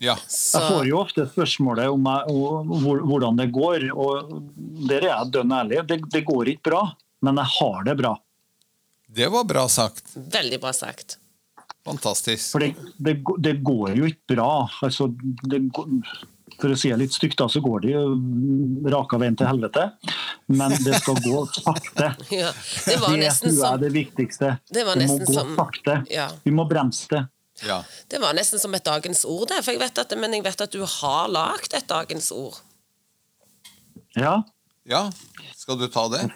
Ja. 0.00 0.16
Så, 0.28 0.58
Jeg 0.60 0.70
får 0.72 0.86
jo 0.88 0.98
ofte 1.00 1.26
spørsmålet 1.30 1.88
om 1.92 2.04
jeg, 2.08 2.32
og, 2.32 2.66
hvor- 2.82 3.02
hvordan 3.04 3.36
det 3.36 3.50
går, 3.52 3.90
og 3.96 4.32
der 4.88 5.02
er 5.04 5.10
jeg 5.12 5.30
dønn 5.32 5.52
ærlig. 5.52 5.82
Det, 5.88 6.00
det 6.12 6.24
går 6.24 6.48
ikke 6.54 6.70
bra, 6.70 6.82
men 7.22 7.36
jeg 7.36 7.52
har 7.58 7.84
det 7.84 7.96
bra. 7.98 8.14
Det 9.16 9.28
var 9.32 9.44
bra 9.44 9.66
sagt. 9.68 10.02
Veldig 10.16 10.60
bra 10.60 10.72
sagt. 10.72 11.18
Fantastisk. 11.86 12.50
For 12.52 12.58
det, 12.64 12.74
det, 12.98 13.22
går- 13.24 13.38
det 13.40 13.54
går 13.64 13.94
jo 13.96 14.08
ikke 14.10 14.34
bra. 14.34 14.68
Altså, 14.82 15.06
det, 15.46 15.60
for 16.58 16.72
å 16.72 16.76
si 16.78 16.88
det 16.90 16.98
litt 16.98 17.12
stygt, 17.14 17.36
da, 17.38 17.46
så 17.52 17.60
går 17.62 17.80
det 17.84 17.92
jo 17.94 18.02
raka 18.90 19.18
veien 19.22 19.36
til 19.38 19.46
helvete. 19.46 19.86
Men 20.48 20.70
det 20.82 20.98
skal 21.02 21.20
gå 21.22 21.44
sakte. 21.52 22.10
Ja, 22.34 22.50
det 22.86 22.98
var 23.00 23.12
Det 23.14 23.20
nesten 23.22 23.52
tror 23.52 23.62
jeg 23.62 23.72
er 23.72 23.84
det 23.84 23.92
viktigste. 23.94 24.52
Det 24.72 24.84
var 24.88 24.96
må 25.00 25.18
gå 25.22 25.32
som- 25.32 25.54
sakte. 25.56 26.00
Ja. 26.10 26.28
Vi 26.44 26.50
må 26.54 26.66
bremse 26.68 27.06
det. 27.12 27.22
Ja. 27.64 27.80
Det 28.08 28.20
var 28.20 28.36
nesten 28.36 28.60
som 28.60 28.74
et 28.76 28.84
dagens 28.84 29.24
ord, 29.24 29.48
det. 29.48 29.62
For 29.64 29.72
jeg 29.72 29.80
vet 29.80 29.98
at, 30.02 30.14
men 30.20 30.34
jeg 30.36 30.44
vet 30.44 30.64
at 30.66 30.72
du 30.74 30.82
har 30.84 31.30
lagd 31.32 31.76
et 31.76 31.88
dagens 31.88 32.30
ord. 32.34 32.58
Ja. 34.16 34.42
ja. 34.88 35.06
Skal 35.56 35.78
du 35.80 35.86
ta 35.92 36.06
det? 36.12 36.26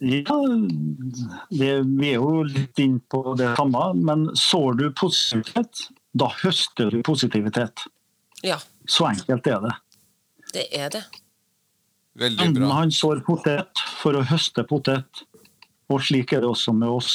Ja, 0.00 0.36
det, 1.52 1.70
vi 1.84 2.08
er 2.08 2.16
jo 2.16 2.42
litt 2.48 2.78
inn 2.80 2.98
på 3.12 3.34
det 3.36 3.50
samme, 3.58 3.90
men 4.00 4.30
sår 4.38 4.78
du 4.78 4.86
positivitet, 4.96 5.82
da 6.16 6.30
høster 6.40 6.94
du 6.94 7.02
positivitet. 7.06 7.84
Ja, 8.42 8.56
Så 8.88 9.04
enkelt 9.10 9.46
er 9.46 9.60
det. 9.60 9.74
det 10.54 10.64
er 10.72 10.88
det. 10.94 11.02
Veldig 12.20 12.46
Enten 12.46 12.70
han 12.72 12.90
sår 12.90 13.20
potet 13.26 13.82
for 14.00 14.16
å 14.16 14.24
høste 14.24 14.64
potet, 14.66 15.20
og 15.92 16.00
slik 16.06 16.32
er 16.32 16.42
det 16.42 16.48
også 16.48 16.72
med 16.72 16.88
oss. 16.88 17.12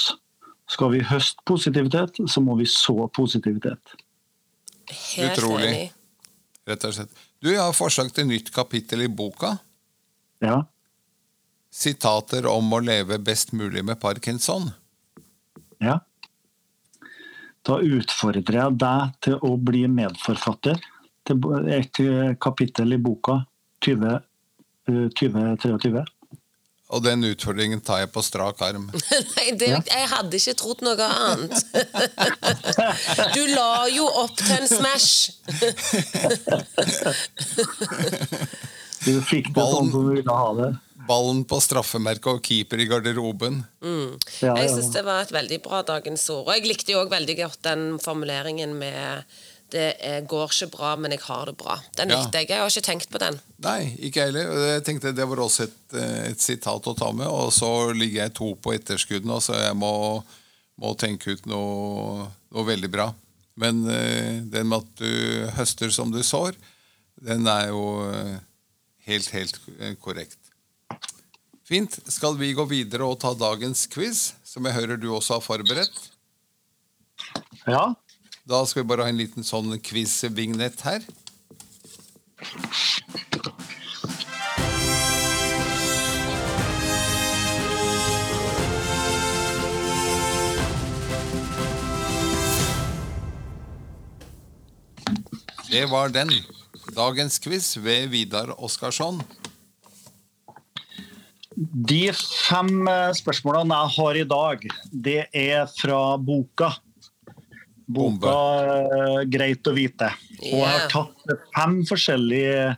Skal 0.72 0.92
vi 0.96 1.04
høste 1.06 1.44
positivitet, 1.46 2.18
så 2.28 2.42
må 2.42 2.56
vi 2.60 2.66
så 2.70 3.08
positivitet. 3.14 3.96
Helt 4.90 5.38
Utrolig. 5.38 5.68
enig. 5.68 5.92
Rett 6.66 6.88
og 6.88 6.96
slett. 6.98 7.12
Du, 7.42 7.52
jeg 7.52 7.62
har 7.62 7.76
forslag 7.78 8.10
til 8.14 8.26
nytt 8.30 8.50
kapittel 8.54 9.06
i 9.06 9.12
boka. 9.12 9.58
Ja, 10.42 10.64
Sitater 11.76 12.46
om 12.48 12.72
å 12.72 12.80
leve 12.80 13.18
best 13.20 13.52
mulig 13.52 13.84
med 13.84 14.00
parkinson. 14.00 14.72
ja. 15.84 16.00
Da 17.66 17.80
utfordrer 17.82 18.60
jeg 18.60 18.78
deg 18.78 19.14
til 19.26 19.40
å 19.42 19.56
bli 19.58 19.88
medforfatter 19.90 20.78
til 21.26 21.46
et 21.74 22.00
kapittel 22.38 22.94
i 22.94 23.00
boka 23.02 23.40
20, 23.82 24.20
eh, 24.86 25.08
2023. 25.18 26.04
Og 26.94 27.02
den 27.02 27.26
utfordringen 27.26 27.82
tar 27.82 28.04
jeg 28.04 28.12
på 28.14 28.22
strak 28.22 28.62
arm. 28.62 28.92
Nei, 29.36 29.48
det, 29.58 29.72
jeg 29.90 30.10
hadde 30.12 30.38
ikke 30.38 30.54
trodd 30.60 30.84
noe 30.86 31.08
annet. 31.10 31.58
Du 33.36 33.42
la 33.52 33.88
jo 33.92 34.06
opp 34.22 34.36
til 34.38 34.54
en 34.56 34.68
smash. 34.70 35.32
Du 39.06 39.14
fikk 39.26 39.52
det 39.56 39.66
sånn 39.66 39.90
som 39.92 39.94
du 39.94 40.14
ville 40.14 40.36
ha 40.36 40.52
det. 40.60 40.70
Ballen 41.06 41.44
på 41.46 41.60
straffemerket 41.62 42.30
og 42.32 42.46
keeper 42.46 42.82
i 42.82 42.88
garderoben. 42.90 43.60
Mm. 43.86 44.16
Jeg 44.40 44.50
ja, 44.50 44.70
syns 44.72 44.90
det 44.94 45.04
var 45.06 45.26
et 45.26 45.34
veldig 45.36 45.60
bra 45.66 45.82
dagens 45.86 46.24
ord. 46.34 46.48
Og 46.48 46.54
jeg 46.56 46.66
likte 46.70 46.96
jo 46.96 47.04
òg 47.04 47.12
veldig 47.14 47.36
godt 47.44 47.62
den 47.68 47.86
formuleringen 48.02 48.74
med 48.80 49.26
det 49.76 49.86
er, 50.00 50.22
går 50.30 50.48
ikke 50.54 50.70
bra, 50.74 50.94
men 51.00 51.12
jeg 51.14 51.22
har 51.28 51.50
det 51.52 51.58
bra. 51.60 51.76
Den 52.00 52.10
Ja. 52.14 52.22
likte 52.22 52.40
jeg. 52.42 52.50
Jeg 52.54 52.62
har 52.64 52.72
ikke 52.72 52.86
tenkt 52.88 53.10
på 53.14 53.20
den. 53.22 53.40
Nei, 53.66 53.92
ikke 54.00 54.24
jeg 54.24 54.32
heller. 54.34 54.56
Jeg 54.72 54.84
tenkte 54.88 55.12
Det 55.16 55.28
var 55.28 55.42
også 55.44 55.68
et, 55.68 55.94
eh, 56.00 56.32
et 56.32 56.40
sitat 56.42 56.88
å 56.88 56.96
ta 56.98 57.12
med. 57.12 57.28
Og 57.28 57.52
så 57.54 57.70
ligger 57.94 58.24
jeg 58.24 58.34
to 58.40 58.54
på 58.56 58.74
etterskuddene, 58.78 59.38
så 59.44 59.54
jeg 59.60 59.76
må, 59.76 59.92
må 60.82 60.96
tenke 60.98 61.36
ut 61.36 61.46
noe, 61.52 62.30
noe 62.56 62.66
veldig 62.72 62.92
bra. 62.92 63.10
Men 63.58 63.84
eh, 63.88 64.42
den 64.52 64.68
med 64.68 64.82
at 64.84 64.96
du 65.00 65.52
høster 65.56 65.92
som 65.96 66.10
du 66.12 66.20
sår, 66.24 66.56
den 67.24 67.48
er 67.48 67.70
jo 67.72 67.86
eh, 68.12 68.40
helt, 69.08 69.30
helt 69.32 69.60
eh, 69.80 69.94
korrekt. 69.96 70.40
Fint. 71.66 71.96
Skal 72.12 72.36
vi 72.38 72.52
gå 72.54 72.66
videre 72.70 73.08
og 73.08 73.20
ta 73.24 73.32
dagens 73.34 73.88
quiz, 73.90 74.34
som 74.46 74.68
jeg 74.68 74.76
hører 74.76 75.00
du 75.02 75.08
også 75.16 75.40
har 75.40 75.46
forberedt? 75.46 75.96
ja. 77.66 77.96
Da 78.46 78.60
skal 78.66 78.84
vi 78.84 78.88
bare 78.88 79.08
ha 79.08 79.10
en 79.10 79.18
liten 79.18 79.42
sånn 79.42 79.74
quiz-vignett 79.82 80.84
her. 80.86 81.02
Det 95.72 95.88
var 95.90 96.14
den. 96.14 96.30
Dagens 96.94 97.42
quiz 97.42 97.74
ved 97.82 98.14
Vidar 98.14 98.54
Oskarsson. 98.62 99.24
De 101.58 102.04
fem 102.14 102.88
eh, 102.92 103.12
spørsmålene 103.18 103.82
jeg 103.82 103.96
har 103.98 104.18
i 104.22 104.26
dag, 104.38 104.66
det 104.92 105.22
er 105.34 105.66
fra 105.82 106.02
boka. 106.22 106.76
Bombe. 107.86 108.26
Boka 108.26 108.86
eh, 108.98 109.20
Greit 109.30 109.68
å 109.68 109.74
vite. 109.76 110.10
Og 110.42 110.62
jeg 110.62 110.72
har 110.72 110.88
tatt 110.92 111.36
fem 111.56 111.78
forskjellige 111.88 112.76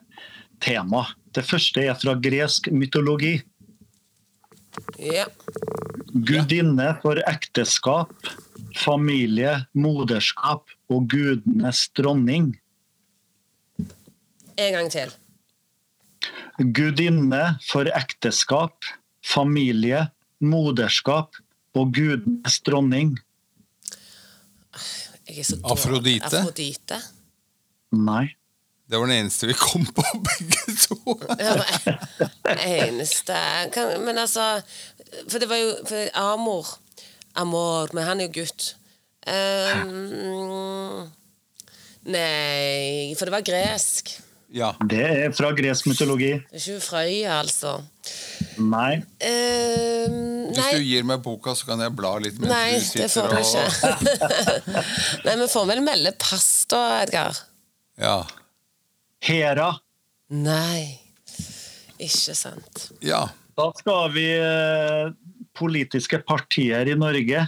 tema. 0.63 1.05
Det 1.35 1.45
første 1.45 1.83
er 1.85 1.95
fra 1.99 2.15
gresk 2.19 2.69
mytologi. 2.73 3.37
Ja. 5.01 5.25
Gudinne 6.13 6.93
for 7.01 7.19
ekteskap, 7.29 8.13
familie, 8.77 9.53
moderskap 9.77 10.69
og 10.93 11.07
gudenes 11.11 11.87
dronning. 11.97 12.51
En 14.57 14.73
gang 14.73 14.91
til. 14.91 15.13
Gudinne 16.57 17.57
for 17.61 17.89
ekteskap, 17.93 18.85
familie, 19.25 20.07
moderskap 20.41 21.37
og 21.77 21.93
gudenes 21.93 22.57
dronning. 22.65 23.17
Jeg 24.73 24.77
er 24.77 24.81
så 24.81 25.13
dårlig. 25.13 25.16
Afrodite? 25.63 26.25
Afrodite. 26.41 26.99
Nei. 27.97 28.25
Det 28.87 28.95
var 28.99 29.09
den 29.09 29.17
eneste 29.25 29.47
vi 29.49 29.53
kom 29.59 29.83
på, 29.91 30.03
begge 30.27 30.75
to. 30.79 31.17
Ja, 31.39 31.55
men- 31.59 32.61
eneste 32.87 33.35
kan, 33.75 33.97
Men 34.05 34.17
altså 34.23 34.61
For 35.27 35.39
det 35.43 35.49
var 35.51 35.59
jo 35.59 35.73
for 35.89 36.09
Amor. 36.15 36.69
Amor, 37.35 37.89
men 37.93 38.03
han 38.07 38.21
er 38.23 38.29
jo 38.29 38.37
gutt. 38.41 38.69
Um, 39.27 41.09
nei 42.07 43.11
For 43.19 43.27
det 43.27 43.33
var 43.35 43.43
gresk. 43.45 44.13
Ja. 44.53 44.71
Det 44.87 45.01
er 45.03 45.33
fra 45.35 45.49
gresk 45.55 45.89
mytologi. 45.89 46.31
Det 46.47 46.59
er 46.59 46.63
ikke 46.63 46.83
Frøya, 46.85 47.39
altså. 47.41 47.73
Nei. 48.63 49.01
Um, 49.19 50.53
Hvis 50.55 50.69
du 50.71 50.85
gir 50.87 51.07
meg 51.07 51.19
boka, 51.25 51.53
så 51.57 51.67
kan 51.67 51.83
jeg 51.83 51.93
bla 51.97 52.13
litt 52.23 52.37
mens 52.39 52.53
nei, 52.53 52.77
du 52.79 53.01
det 53.01 53.09
får 53.11 53.27
du 53.27 53.35
og 53.35 53.43
ikke. 53.43 54.45
nei, 55.27 55.35
vi 55.41 55.49
får 55.51 55.67
vel 55.73 55.83
melde 55.83 56.13
pass, 56.21 56.47
da, 56.71 56.83
Edgar. 57.03 57.41
Ja. 57.99 58.21
Hera. 59.27 59.73
Nei. 60.31 60.95
Ikke 61.97 62.37
sant. 62.37 62.89
ja. 63.01 63.25
Da 63.57 63.71
skal 63.73 64.11
vi 64.13 64.25
eh, 64.37 65.07
politiske 65.57 66.19
partier 66.21 66.85
i 66.91 66.93
Norge. 66.93 67.39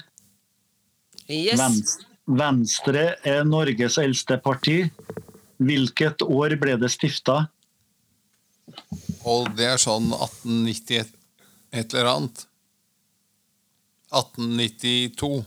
Yes. 1.29 1.59
Venstre, 1.59 2.07
Venstre 2.39 3.03
er 3.29 3.43
Norges 3.45 3.99
eldste 4.01 4.39
parti. 4.41 4.79
Hvilket 5.59 6.21
år 6.23 6.55
ble 6.61 6.77
det 6.79 6.89
stifta? 6.93 7.47
Og 9.27 9.49
det 9.57 9.65
er 9.73 9.81
sånn 9.81 10.11
1890 10.13 10.99
et, 11.73 11.93
eller 11.93 12.09
annet. 12.13 12.45
1892, 14.09 15.45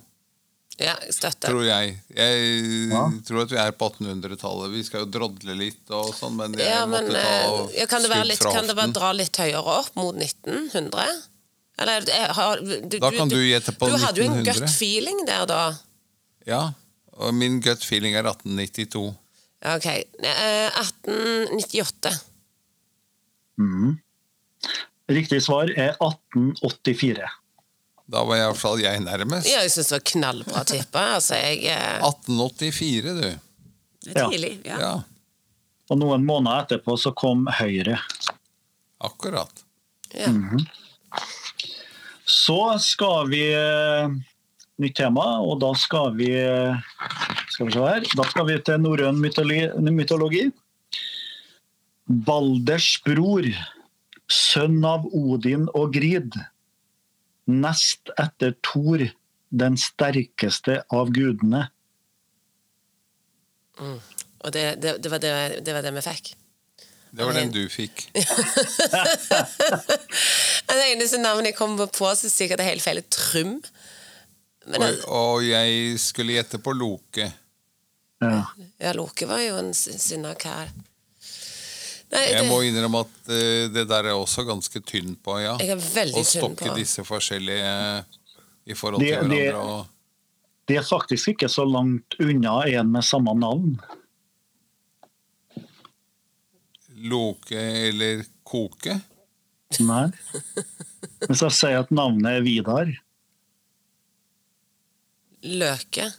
Ja, 0.78 0.94
støtte. 1.10 1.46
tror 1.48 1.64
jeg. 1.64 1.96
Jeg 2.14 2.90
Ja. 2.90 3.10
tror 3.26 3.42
at 3.42 3.50
vi 3.50 3.56
er 3.56 3.72
på 3.72 3.88
1800-tallet. 3.90 4.70
Vi 4.72 4.82
skal 4.84 5.00
jo 5.04 5.06
drodle 5.10 5.54
litt 5.56 5.90
og 5.90 6.14
sånn, 6.14 6.36
men 6.36 6.52
jeg 6.54 6.68
Ja, 6.68 6.86
men 6.86 7.04
måtte 7.04 7.22
ta 7.22 7.50
og 7.50 7.72
ja, 7.74 7.86
kan 7.86 8.02
det 8.02 8.10
være 8.10 8.26
litt, 8.26 8.40
kan 8.40 8.66
det 8.66 8.76
være 8.76 8.92
dra 8.92 9.12
litt 9.12 9.36
høyere 9.36 9.64
opp 9.78 9.94
mot 9.96 10.14
1900? 10.14 11.22
Eller 11.78 12.00
jeg 12.06 12.28
har, 12.36 12.56
du, 12.60 12.98
Da 12.98 13.10
kan 13.10 13.28
du 13.28 13.36
gjette 13.36 13.72
på 13.72 13.86
1900. 13.86 13.90
Du 13.90 14.04
hadde 14.06 14.16
jo 14.18 14.24
en 14.24 14.38
1900. 14.44 14.60
gut 14.60 14.70
feeling 14.70 15.24
der, 15.26 15.46
da. 15.46 15.78
Ja, 16.46 16.72
og 17.16 17.34
min 17.34 17.60
gut 17.60 17.82
feeling 17.84 18.14
er 18.14 18.22
1892. 18.24 19.16
Ok. 19.62 19.86
Eh, 19.86 20.68
1898. 20.80 22.10
Riktig 25.12 25.42
svar 25.44 25.70
er 25.76 25.94
1884. 26.00 27.28
Da 28.12 28.24
var 28.26 28.36
i 28.36 28.42
hvert 28.44 28.58
fall 28.58 28.80
jeg 28.82 29.00
nærmest. 29.04 29.46
Ja, 29.48 29.62
jeg 29.64 29.70
syns 29.72 29.88
det 29.92 29.96
var 29.98 30.04
knallbra 30.10 30.64
tippa. 30.68 31.04
Altså, 31.18 31.38
jeg 31.38 31.62
eh, 31.70 32.02
1884, 32.02 33.14
du. 33.20 33.28
Det 34.02 34.16
er 34.18 34.30
tidlig. 34.32 34.54
Ja. 34.66 34.78
Ja, 34.82 34.92
Og 35.92 35.98
noen 36.00 36.24
måneder 36.26 36.64
etterpå 36.64 36.96
så 36.98 37.12
kom 37.14 37.46
Høyre. 37.60 37.98
akkurat. 39.02 39.62
Ja. 40.14 40.28
Så 42.28 42.58
skal 42.82 43.28
vi 43.32 43.44
eh, 43.54 44.08
Nytt 44.82 44.96
tema, 44.96 45.24
og 45.44 45.58
da 45.62 45.70
skal 45.78 46.14
vi 46.16 46.30
eh, 46.32 46.76
Skal 47.52 47.68
vi 47.68 47.74
se 47.74 47.84
her. 47.84 48.06
Da 48.16 48.24
skal 48.30 48.46
vi 48.48 48.56
til 48.64 48.80
norrøn 48.80 49.18
mytologi. 49.20 49.66
mytologi. 49.92 50.46
Balders 52.08 52.96
bror, 53.04 53.44
sønn 54.32 54.80
av 54.84 55.04
Odin 55.12 55.68
og 55.76 55.92
Grid, 55.94 56.32
nest 57.46 58.10
etter 58.20 58.54
Thor, 58.64 59.04
den 59.52 59.76
sterkeste 59.76 60.80
av 60.90 61.12
gudene. 61.12 61.66
Og 63.82 64.52
det, 64.52 64.82
det, 64.82 64.96
det, 65.02 65.10
var 65.12 65.18
det, 65.22 65.34
det 65.64 65.74
var 65.76 65.82
det 65.84 65.92
vi 65.96 66.02
fikk. 66.08 66.32
Det 67.12 67.26
var 67.28 67.36
den 67.36 67.52
du 67.52 67.66
fikk. 67.68 68.06
Det 70.72 70.84
eneste 70.88 71.18
navnet 71.20 71.50
jeg 71.50 71.56
kommer 71.58 71.86
på, 71.92 72.08
så 72.16 72.30
sikkert 72.32 72.60
det 72.60 72.64
er 72.64 72.72
helt 72.72 72.84
feil, 72.84 73.02
Trym. 73.12 73.58
Men 74.72 74.82
Og, 74.82 74.92
og 75.12 75.44
jeg 75.44 75.98
skulle 76.00 76.32
gjette 76.38 76.58
på 76.62 76.72
Loke. 76.76 77.26
Ja. 78.22 78.42
ja, 78.78 78.92
Loke 78.94 79.26
var 79.26 79.40
jo 79.42 79.56
en 79.58 79.72
kar. 80.38 80.68
Nei, 82.12 82.26
Jeg 82.28 82.44
må 82.46 82.58
innrømme 82.62 83.00
at 83.06 83.30
eh, 83.32 83.68
det 83.72 83.86
der 83.88 84.04
er 84.10 84.18
også 84.18 84.44
ganske 84.46 84.82
tynn 84.84 85.14
på, 85.16 85.38
ja. 85.40 85.54
jeg 85.58 85.70
er 85.74 85.80
veldig 85.80 86.20
Å 86.20 86.24
tynn 86.26 86.42
stokke 86.42 86.68
på. 86.68 86.74
disse 86.76 87.02
forskjellige 87.08 87.70
eh, 87.72 88.02
i 88.68 88.74
forhold 88.76 89.00
Det- 89.02 89.18
til 89.18 89.28
det- 89.32 89.38
hverandre. 89.48 89.78
Og, 89.80 89.88
Det 90.68 90.76
er 90.78 90.82
faktisk 90.86 91.32
ikke 91.32 91.48
så 91.50 91.64
langt 91.66 92.14
unna 92.20 92.60
en 92.68 92.92
med 92.92 93.02
samme 93.04 93.32
navn. 93.34 93.80
Loke 97.02 97.58
eller 97.88 98.22
Koke. 98.44 99.00
Nei. 99.80 100.06
Hvis 101.26 101.40
jeg 101.42 101.50
sier 101.56 101.78
at 101.80 101.90
navnet 101.90 102.28
er 102.38 102.42
Vidar 102.44 102.90
Løke. 105.42 106.10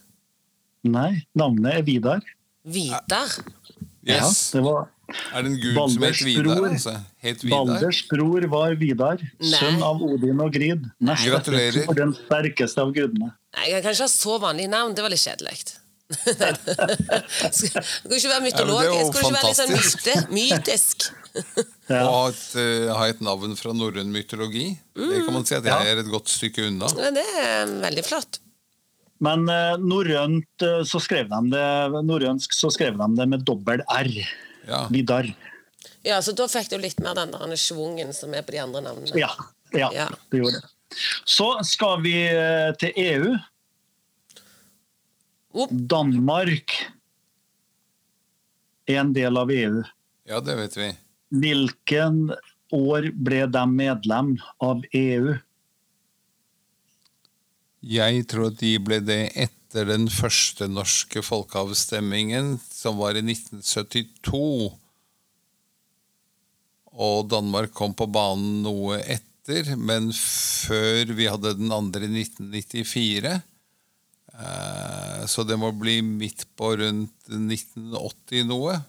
Nei, 0.84 1.24
navnet 1.39 1.78
er 1.80 1.84
Vidar. 1.88 2.19
Vidar. 2.67 3.30
Ja, 4.04 4.28
det 4.28 4.62
var 4.63 4.89
Er 5.34 5.41
det 5.43 5.50
en 5.52 5.60
gud 5.62 5.74
som 5.76 5.82
Balders 6.02 6.19
het 6.19 6.26
Vidar? 6.28 6.43
bror. 6.58 6.67
Altså? 6.69 6.93
Het 7.24 7.41
Vidar? 7.43 7.65
Balders 7.69 8.00
bror 8.10 8.41
var 8.52 8.76
Vidar, 8.80 9.17
Nei. 9.39 9.60
sønn 9.60 9.82
av 9.84 10.02
Odin 10.04 10.39
og 10.43 10.52
Grid. 10.56 10.82
Neste 11.04 11.30
Gratulerer. 11.32 11.84
For 11.88 11.93
den 12.00 12.13
sterkeste 12.17 12.80
av 12.84 12.89
gudene. 12.96 13.30
Nei, 13.56 13.65
jeg 13.72 13.80
kan 13.86 13.91
ikke 13.96 14.08
ha 14.08 14.12
så 14.12 14.34
vanlig 14.43 14.67
navn. 14.72 14.96
Det 14.98 15.04
var 15.06 15.12
litt 15.13 15.24
kjedelig. 15.24 15.58
Skal 17.54 18.13
ikke 18.17 18.30
være 18.30 18.43
mytolog. 18.43 18.80
Ja, 18.84 18.86
men 18.86 18.86
det 18.86 18.93
er 18.93 19.00
jo 19.00 19.06
Skal 19.10 19.22
ikke 19.24 19.34
være 19.34 19.48
litt 19.48 19.60
sånn 19.60 19.74
fantastisk. 19.74 19.98
myte, 20.04 20.15
mytisk. 20.36 20.96
Ja. 21.89 22.02
Og 22.06 22.13
ha 22.13 22.24
et, 22.30 22.43
eh, 22.62 22.88
ha 22.96 23.04
et 23.10 23.22
navn 23.26 23.52
fra 23.60 23.72
norrøn 23.76 24.10
mytologi. 24.13 24.67
Det 24.96 25.19
kan 25.26 25.34
man 25.34 25.46
si 25.48 25.54
at 25.58 25.65
jeg 25.67 25.82
er 25.93 25.98
et 26.04 26.10
godt 26.12 26.28
stykke 26.32 26.62
unna. 26.69 26.88
Men 27.00 27.12
det 27.17 27.26
er 27.43 27.65
veldig 27.88 28.04
flott. 28.06 28.32
Men 29.24 29.46
eh, 29.52 29.78
norrønt 29.80 30.66
eh, 30.66 30.82
så 30.88 31.00
skrev 31.04 31.30
de 31.32 31.40
det 31.54 32.02
norrønsk 32.10 32.56
så 32.58 32.72
skrev 32.74 32.98
de 33.00 33.08
det 33.20 33.28
med 33.32 33.46
dobbel 33.48 33.84
R. 33.88 34.12
Ja. 34.68 34.86
Vidar. 34.92 35.28
Ja, 36.04 36.18
så 36.24 36.34
da 36.36 36.50
fikk 36.52 36.70
du 36.74 36.78
litt 36.84 37.00
mer 37.04 37.16
den 37.16 37.32
der 37.32 37.56
schwungen 37.60 38.12
som 38.16 38.34
er 38.36 38.44
på 38.44 38.56
de 38.56 38.60
andre 38.64 38.82
navnene. 38.84 39.16
Ja, 39.20 39.32
ja, 39.72 39.90
Ja. 39.96 40.10
det 40.32 40.42
gjorde 40.42 40.60
det. 40.60 40.70
Så 41.26 41.48
skal 41.66 42.02
vi 42.04 42.16
eh, 42.28 42.72
til 42.80 42.92
EU. 43.00 43.32
Opp. 45.54 45.72
Danmark 45.72 46.74
er 48.90 49.00
en 49.04 49.14
del 49.16 49.38
av 49.38 49.52
EU. 49.54 49.84
ja, 50.28 50.40
det 50.44 50.56
vet 50.58 50.78
vi. 50.78 50.90
Hvilken 51.34 52.28
år 52.74 53.08
ble 53.26 53.46
de 53.50 53.64
medlem 53.70 54.36
av 54.62 54.84
EU? 54.98 55.36
Jeg 57.84 58.24
tror 58.32 58.54
de 58.56 58.78
ble 58.80 59.02
det 59.04 59.34
etter 59.36 59.89
den 59.89 60.06
første 60.08 60.69
norske 60.72 61.19
folkeavstemmingen, 61.26 62.56
som 62.72 62.96
var 63.02 63.17
i 63.19 63.24
1972. 63.26 64.72
Og 66.93 67.28
Danmark 67.28 67.74
kom 67.76 67.96
på 67.98 68.08
banen 68.08 68.62
noe 68.63 69.02
etter, 69.02 69.74
men 69.76 70.13
før 70.15 71.12
vi 71.17 71.28
hadde 71.28 71.58
den 71.60 71.76
andre 71.76 72.08
i 72.08 72.24
1994. 72.24 73.36
Eh, 74.34 75.26
Så 75.28 75.43
det 75.43 75.60
må 75.60 75.74
bli 75.76 76.00
midt 76.02 76.48
på 76.56 76.78
rundt 76.80 77.28
1980 77.28 78.48
noe. 78.48 78.80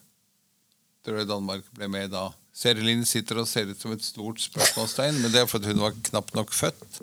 Tror 1.02 1.18
jeg 1.18 1.28
Danmark 1.34 1.66
ble 1.74 1.90
med 1.90 2.14
da. 2.14 2.28
Serelin 2.54 3.02
sitter 3.08 3.40
og 3.42 3.48
ser 3.50 3.66
ut 3.66 3.80
som 3.82 3.90
et 3.96 4.04
stort 4.04 4.38
spørsmålstegn, 4.38 5.16
men 5.24 5.32
det 5.34 5.40
er 5.42 5.48
fordi 5.50 5.72
hun 5.72 5.80
var 5.82 5.90
knapt 6.06 6.36
nok 6.38 6.52
født. 6.54 7.00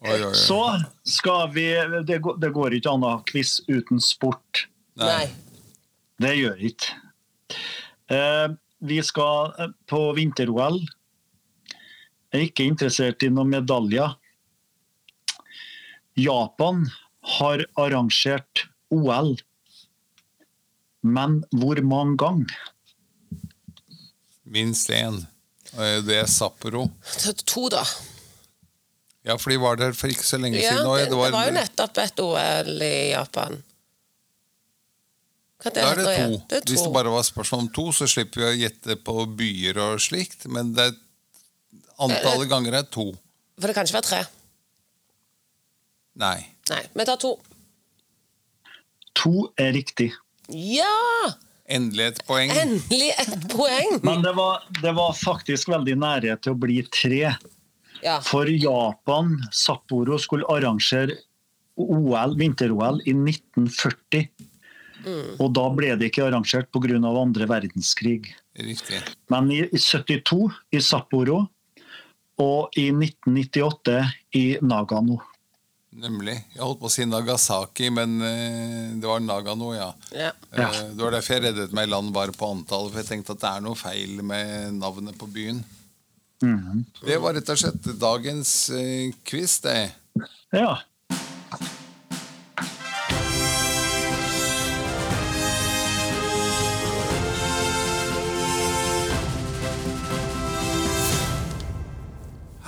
Oi, 0.00 0.14
oi, 0.14 0.22
oi. 0.24 0.32
Så 0.36 0.60
skal 1.04 1.50
vi 1.54 1.66
Det 2.08 2.20
går, 2.24 2.38
det 2.40 2.52
går 2.56 2.78
ikke 2.78 2.94
an 2.94 3.04
å 3.04 3.10
ha 3.16 3.20
quiz 3.28 3.58
uten 3.68 4.00
sport. 4.04 4.66
Nei. 5.00 5.26
Det 6.20 6.32
gjør 6.36 6.56
ikke. 6.70 6.96
Eh, 8.12 8.48
vi 8.80 9.00
skal 9.04 9.52
eh, 9.58 9.72
på 9.90 10.00
vinter-OL. 10.16 10.80
Jeg 12.30 12.38
er 12.38 12.46
ikke 12.46 12.66
interessert 12.68 13.24
i 13.26 13.30
noen 13.32 13.50
medaljer. 13.52 14.14
Japan 16.20 16.84
har 17.38 17.64
arrangert 17.78 18.66
OL, 18.92 19.34
men 21.06 21.40
hvor 21.56 21.80
mange 21.86 22.16
ganger? 22.20 22.54
Minst 24.50 24.90
én. 24.90 25.22
Det 26.06 26.16
er 26.18 26.26
Sapporo. 26.26 26.88
To, 27.46 27.68
da. 27.70 27.84
Ja, 29.26 29.36
for 29.38 29.52
de 29.52 29.58
var 29.62 29.78
der 29.78 29.94
for 29.94 30.10
ikke 30.10 30.26
så 30.26 30.38
lenge 30.40 30.58
Ja, 30.58 30.72
siden. 30.74 30.86
Det, 30.86 31.04
det, 31.04 31.10
det 31.12 31.32
var 31.34 31.46
jo 31.46 31.54
nettopp 31.54 32.00
et 32.02 32.22
OL 32.24 32.82
i 32.82 32.94
Japan. 33.12 33.60
Da 35.60 35.84
er 35.90 35.98
det 35.98 36.06
to. 36.08 36.40
Det 36.48 36.58
er 36.60 36.70
Hvis 36.72 36.82
det 36.86 36.92
bare 36.94 37.12
var 37.12 37.24
spørsmål 37.26 37.66
om 37.66 37.70
to, 37.76 37.90
så 37.92 38.08
slipper 38.08 38.40
vi 38.40 38.48
å 38.48 38.58
gjette 38.62 38.96
på 39.04 39.26
byer 39.36 39.80
og 39.84 40.00
slikt. 40.00 40.46
Men 40.48 40.72
det 40.76 40.88
er, 40.88 40.96
antallet 42.00 42.48
ganger 42.48 42.78
er 42.80 42.88
to. 42.88 43.10
For 43.60 43.68
det 43.68 43.76
kan 43.76 43.88
ikke 43.88 43.98
være 43.98 44.08
tre. 44.08 44.22
Nei. 46.20 46.38
Nei, 46.70 46.82
vi 46.96 47.06
tar 47.08 47.20
to. 47.20 47.34
To 49.20 49.50
er 49.60 49.74
riktig. 49.76 50.10
Ja! 50.48 50.90
Endelig 51.70 52.06
et 52.10 52.20
poeng. 52.26 52.50
Endelig 52.56 53.12
et 53.20 53.48
poeng! 53.52 53.98
Men 54.08 54.24
det 54.24 54.32
var, 54.38 54.64
det 54.80 54.94
var 54.96 55.12
faktisk 55.14 55.70
veldig 55.70 55.96
nære 56.00 56.38
til 56.42 56.56
å 56.56 56.58
bli 56.58 56.80
tre. 56.90 57.34
Ja. 58.00 58.16
For 58.24 58.48
Japan, 58.48 59.36
Sapporo, 59.52 60.16
skulle 60.18 60.48
arrangere 60.50 61.18
OL, 61.80 62.34
vinter-OL 62.40 63.02
i 63.04 63.14
1940. 63.14 64.26
Og 65.40 65.48
da 65.56 65.64
ble 65.74 65.94
det 65.98 66.10
ikke 66.10 66.26
arrangert 66.26 66.70
pga. 66.72 66.98
andre 67.00 67.46
verdenskrig. 67.48 68.34
Riktig. 68.58 69.00
Men 69.30 69.50
i, 69.50 69.62
i 69.70 69.78
72 69.78 70.50
i 70.72 70.80
Sapporo 70.84 71.46
og 72.40 72.78
i 72.80 72.88
1998 72.90 73.98
i 74.36 74.44
Nagano. 74.64 75.20
Nemlig. 75.90 76.36
Jeg 76.54 76.62
holdt 76.62 76.78
på 76.80 76.86
å 76.86 76.92
si 76.92 77.04
Nagasaki, 77.04 77.88
men 77.92 78.20
eh, 78.22 78.92
det 79.00 79.08
var 79.08 79.20
Nagano, 79.24 79.72
ja. 79.74 79.88
Ja. 80.14 80.30
Ja. 80.54 80.68
Eh, 80.70 80.92
det 80.94 81.02
var 81.02 81.16
derfor 81.16 81.36
jeg 81.36 81.48
reddet 81.48 81.74
meg 81.74 81.88
i 81.88 81.90
land 81.90 82.12
bare 82.14 82.34
på 82.36 82.52
antall, 82.54 82.88
for 82.92 83.02
jeg 83.02 83.08
tenkte 83.08 83.34
at 83.34 83.42
det 83.42 83.50
er 83.50 83.64
noe 83.66 83.78
feil 83.78 84.22
med 84.22 84.78
navnet 84.78 85.18
på 85.18 85.28
byen. 85.30 85.64
Mhm. 86.40 86.84
Det 87.04 87.18
var 87.20 87.34
rett 87.36 87.50
og 87.52 87.58
slett 87.60 87.90
dagens 88.00 88.52
eh, 88.72 89.10
quiz, 89.28 89.58
det. 89.66 89.90
Ja. 90.54 90.78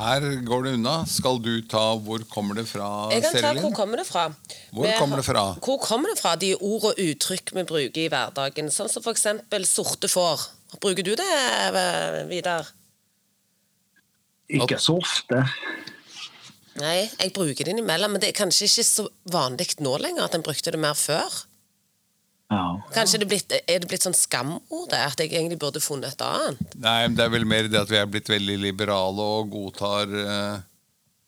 Her 0.02 0.24
går 0.42 0.64
det 0.66 0.72
unna. 0.78 0.94
Skal 1.06 1.38
du 1.42 1.62
ta 1.62 1.94
'Hvor 1.96 2.24
kommer 2.30 2.54
det 2.54 2.66
fra', 2.66 3.12
Jeg 3.12 3.22
kan 3.22 3.32
ta 3.42 3.52
hvor 3.60 3.74
kommer 3.74 3.96
det 3.96 4.06
fra. 4.06 4.34
Hvor 4.72 4.82
Vi 4.86 4.92
kommer 4.98 5.16
det 5.16 5.24
fra? 5.24 5.44
Hvor 5.62 5.78
kommer 5.78 6.08
det 6.10 6.18
fra, 6.18 6.34
de 6.36 6.54
ord 6.54 6.84
og 6.84 6.94
uttrykk 6.98 7.54
vi 7.54 7.62
bruker 7.62 8.00
i 8.04 8.08
hverdagen? 8.08 8.70
Sånn 8.70 8.90
som 8.90 9.02
for 9.02 9.12
eksempel 9.12 9.66
sorte 9.66 10.08
får. 10.08 10.48
Bruker 10.80 11.04
du 11.04 11.14
det, 11.14 11.28
eh, 11.28 12.26
Vidar? 12.26 12.66
Ikke 14.50 14.78
så 14.78 14.98
ofte. 14.98 15.46
Nei, 16.80 17.10
jeg 17.20 17.32
bruker 17.32 17.64
det 17.64 17.68
innimellom, 17.74 18.12
men 18.12 18.20
det 18.20 18.30
er 18.30 18.44
kanskje 18.44 18.64
ikke 18.64 18.84
så 18.84 19.08
vanlig 19.30 19.78
nå 19.80 19.98
lenger 20.00 20.24
at 20.24 20.34
en 20.34 20.42
brukte 20.42 20.72
det 20.72 20.80
mer 20.80 20.94
før. 20.94 21.28
Ja. 22.52 22.64
Kanskje 22.92 23.22
det 23.22 23.28
blitt, 23.30 23.54
er 23.56 23.80
det 23.80 23.88
blitt 23.88 24.04
sånn 24.04 24.16
skamord, 24.16 24.90
det, 24.92 25.00
at 25.00 25.20
jeg 25.22 25.32
egentlig 25.32 25.60
burde 25.62 25.80
funnet 25.80 26.12
et 26.12 26.24
annet? 26.26 26.76
Nei, 26.76 26.98
men 27.06 27.16
Det 27.16 27.24
er 27.24 27.32
vel 27.32 27.48
mer 27.48 27.70
det 27.72 27.80
at 27.80 27.92
vi 27.92 28.00
er 28.00 28.10
blitt 28.10 28.28
veldig 28.28 28.58
liberale 28.60 29.28
og 29.38 29.48
godtar 29.54 30.12
eh, 30.12 30.60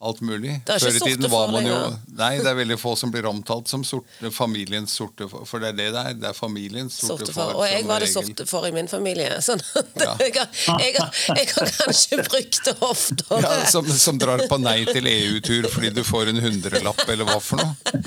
alt 0.05 0.21
mulig. 0.25 0.55
Før 0.69 0.89
i 0.97 1.01
tiden 1.03 1.31
var 1.33 1.51
man 1.53 1.67
jo. 1.69 1.79
Nei, 2.19 2.31
det 2.43 2.51
er 2.51 2.59
veldig 2.59 2.77
få 2.81 2.93
som 3.01 3.11
blir 3.15 3.27
omtalt 3.31 3.69
som 3.71 3.85
sorte, 3.87 4.31
familiens 4.35 4.93
sorte 4.99 5.29
far. 5.33 5.45
For 5.49 5.63
det 5.63 5.73
er 5.73 5.79
det 5.79 5.89
det 5.95 6.03
er. 6.11 6.19
Det 6.25 6.29
er 6.31 6.37
familiens 6.39 6.95
sorte, 7.01 7.25
Sorte 7.27 7.35
får. 7.37 7.55
Og 7.59 7.65
jeg 7.69 7.87
var 7.89 8.05
det 8.05 8.09
regel. 8.11 8.29
sorte 8.31 8.47
for 8.51 8.69
i 8.69 8.73
min 8.77 8.89
familie. 8.91 9.41
Sånn 9.49 9.63
at 9.81 10.03
Ja. 10.05 10.15
jeg, 10.21 10.35
har, 10.37 10.81
jeg, 10.85 10.95
har, 10.99 11.21
jeg 11.39 11.49
har 11.55 11.73
kanskje 11.79 12.21
brukt 12.29 12.61
det 12.69 12.77
oftere. 12.85 13.41
Ja, 13.45 13.53
som, 13.73 13.89
som 13.89 14.19
drar 14.21 14.45
på 14.51 14.59
nei 14.63 14.81
til 14.91 15.07
EU-tur 15.11 15.69
fordi 15.73 15.91
du 15.97 16.03
får 16.07 16.33
en 16.35 16.41
hundrelapp, 16.45 17.05
eller 17.09 17.29
hva 17.29 17.39
for 17.43 17.63
noe. 17.63 18.01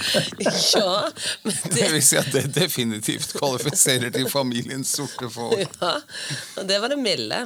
Ja, 0.75 1.11
men 1.43 1.53
Det 1.67 1.75
det, 1.77 1.87
vil 1.93 2.03
si 2.05 2.17
at 2.19 2.29
det 2.33 2.45
definitivt 2.55 3.33
kvalifiserer 3.37 4.11
til 4.13 4.27
familiens 4.31 4.91
sorte 4.97 5.29
far. 5.33 5.55
ja, 5.59 5.93
og 6.57 6.67
det 6.69 6.77
var 6.83 6.91
det 6.93 6.99
milde. 7.01 7.39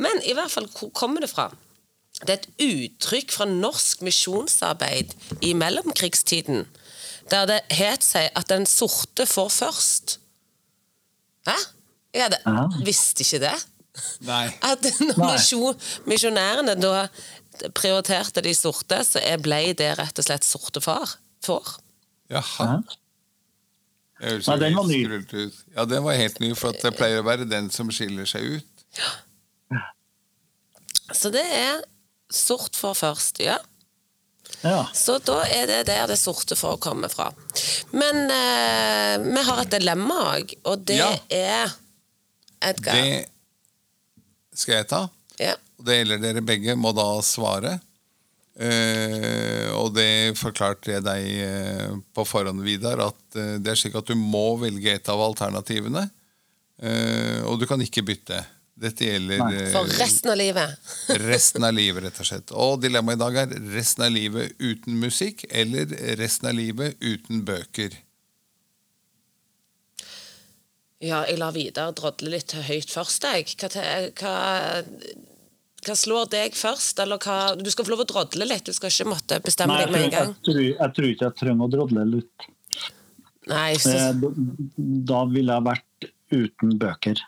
Men 0.00 0.20
i 0.24 0.34
hvert 0.36 0.50
fall, 0.52 0.68
hvor 0.72 0.90
kommer 0.96 1.24
det 1.24 1.30
fra? 1.32 1.48
Det 2.26 2.30
er 2.34 2.38
et 2.40 2.48
uttrykk 2.64 3.30
fra 3.32 3.44
norsk 3.46 4.00
misjonsarbeid 4.02 5.12
i 5.46 5.52
mellomkrigstiden, 5.54 6.64
der 7.30 7.46
det 7.46 7.60
het 7.78 8.02
seg 8.02 8.30
at 8.38 8.48
den 8.50 8.66
sorte 8.66 9.26
får 9.28 9.50
først. 9.54 10.16
Hæ? 11.46 11.54
Jeg 12.14 12.22
hadde, 12.24 12.38
Ja. 12.46 12.64
visste 12.84 13.22
ikke 13.22 13.38
det. 13.44 13.56
Nei. 14.26 14.46
At 14.62 14.82
når 15.08 15.20
misjon, 15.32 15.78
misjonærene 16.10 16.74
da 16.80 17.06
prioriterte 17.74 18.42
de 18.42 18.54
sorte, 18.54 19.00
så 19.04 19.20
ble 19.42 19.60
det 19.78 19.92
rett 19.98 20.18
og 20.18 20.24
slett 20.26 20.44
sorte 20.46 20.80
far. 20.82 21.16
får. 21.44 21.76
Jaha. 22.30 22.64
Ja. 22.66 22.78
Det 24.18 24.30
høres 24.32 24.46
jo 24.50 24.56
den 24.58 24.74
var 24.76 24.86
ny. 24.90 24.98
ut. 25.06 25.54
Ja, 25.76 25.84
den 25.84 26.02
var 26.04 26.16
helt 26.18 26.40
ny, 26.42 26.50
for 26.58 26.74
at 26.74 26.82
det 26.82 26.96
pleier 26.98 27.22
å 27.22 27.26
være 27.26 27.46
den 27.48 27.70
som 27.70 27.90
skiller 27.94 28.26
seg 28.26 28.58
ut. 28.58 28.84
Ja. 28.98 29.12
Så 31.14 31.30
det 31.32 31.44
er 31.46 31.78
sort 32.32 32.76
for 32.76 32.94
først, 32.98 33.40
ja. 33.40 33.56
ja. 34.62 34.82
Så 34.94 35.18
da 35.24 35.40
er 35.48 35.66
det 35.70 35.80
der 35.88 36.06
det 36.10 36.18
sorte 36.20 36.56
får 36.58 36.76
komme 36.84 37.08
fra. 37.12 37.30
Men 37.96 38.24
eh, 38.30 39.14
vi 39.24 39.44
har 39.48 39.62
et 39.64 39.72
dilemma 39.78 40.18
òg, 40.36 40.54
og 40.68 40.84
det 40.88 40.98
Ja. 41.00 41.10
er 41.30 41.76
Edgar. 42.68 42.94
Det 42.98 43.26
skal 44.58 44.80
jeg 44.80 44.88
ta. 44.90 45.02
Ja. 45.38 45.54
Det 45.78 46.00
gjelder 46.00 46.18
dere 46.24 46.42
begge, 46.42 46.74
må 46.74 46.90
da 46.96 47.06
svare. 47.22 47.76
Eh, 48.58 49.68
og 49.78 49.92
det 49.94 50.34
forklarte 50.38 50.90
jeg 50.96 51.04
deg 51.06 51.26
eh, 51.44 51.92
på 52.16 52.24
forhånd, 52.26 52.64
Vidar, 52.66 52.98
at 53.06 53.36
eh, 53.38 53.52
det 53.62 53.70
er 53.70 53.78
slik 53.78 53.94
at 54.00 54.08
du 54.10 54.16
må 54.18 54.56
velge 54.58 54.96
et 54.98 55.10
av 55.12 55.22
alternativene. 55.22 56.08
Eh, 56.82 57.38
og 57.46 57.60
du 57.62 57.66
kan 57.70 57.78
ikke 57.84 58.02
bytte. 58.06 58.40
Dette 58.78 59.06
gjelder 59.08 59.40
eh, 59.42 59.70
For 59.74 59.88
resten 59.98 60.30
av 60.30 60.36
livet. 60.38 60.90
resten 61.28 61.64
av 61.66 61.72
livet, 61.74 62.04
rett 62.04 62.20
og 62.22 62.28
slett. 62.28 62.52
Og 62.54 62.76
dilemmaet 62.84 63.18
i 63.18 63.22
dag 63.24 63.38
er 63.42 63.54
resten 63.74 64.04
av 64.06 64.12
livet 64.14 64.54
uten 64.62 65.00
musikk 65.02 65.42
eller 65.50 65.90
resten 66.20 66.50
av 66.52 66.54
livet 66.58 66.94
uten 67.02 67.42
bøker. 67.48 67.96
Ja, 71.02 71.22
jeg 71.30 71.38
lar 71.38 71.54
Vidar 71.54 71.92
drodle 71.94 72.32
litt 72.34 72.54
høyt 72.66 72.90
først, 72.90 73.22
jeg. 73.26 73.52
Hva, 73.60 73.68
hva, 74.18 74.32
hva 75.86 75.94
slår 75.98 76.30
deg 76.32 76.56
først? 76.58 76.98
Eller 77.04 77.20
hva 77.22 77.36
Du 77.58 77.68
skal 77.70 77.86
få 77.86 77.92
lov 77.94 78.02
å 78.02 78.08
drodle 78.10 78.48
litt, 78.50 78.66
du 78.66 78.74
skal 78.74 78.90
ikke 78.90 79.06
måtte 79.12 79.38
bestemme 79.44 79.76
Nei, 79.76 79.84
deg 79.86 79.94
med 79.94 80.06
en 80.08 80.14
gang. 80.16 80.32
tror, 80.42 80.58
jeg, 80.58 80.74
tror, 80.74 80.86
jeg 80.86 80.96
tror 80.96 81.10
ikke 81.12 81.28
jeg 81.28 81.36
trenger 81.42 81.68
å 81.68 81.72
drodle 81.76 82.06
litt. 82.16 82.48
Nei, 83.48 83.72
Eh, 83.72 83.80
så, 83.80 83.98
Da 84.20 84.32
da 85.08 85.20
ville 85.30 85.54
jeg 85.54 85.66
vært 85.70 86.08
uten 86.34 86.74
bøker. 86.82 87.22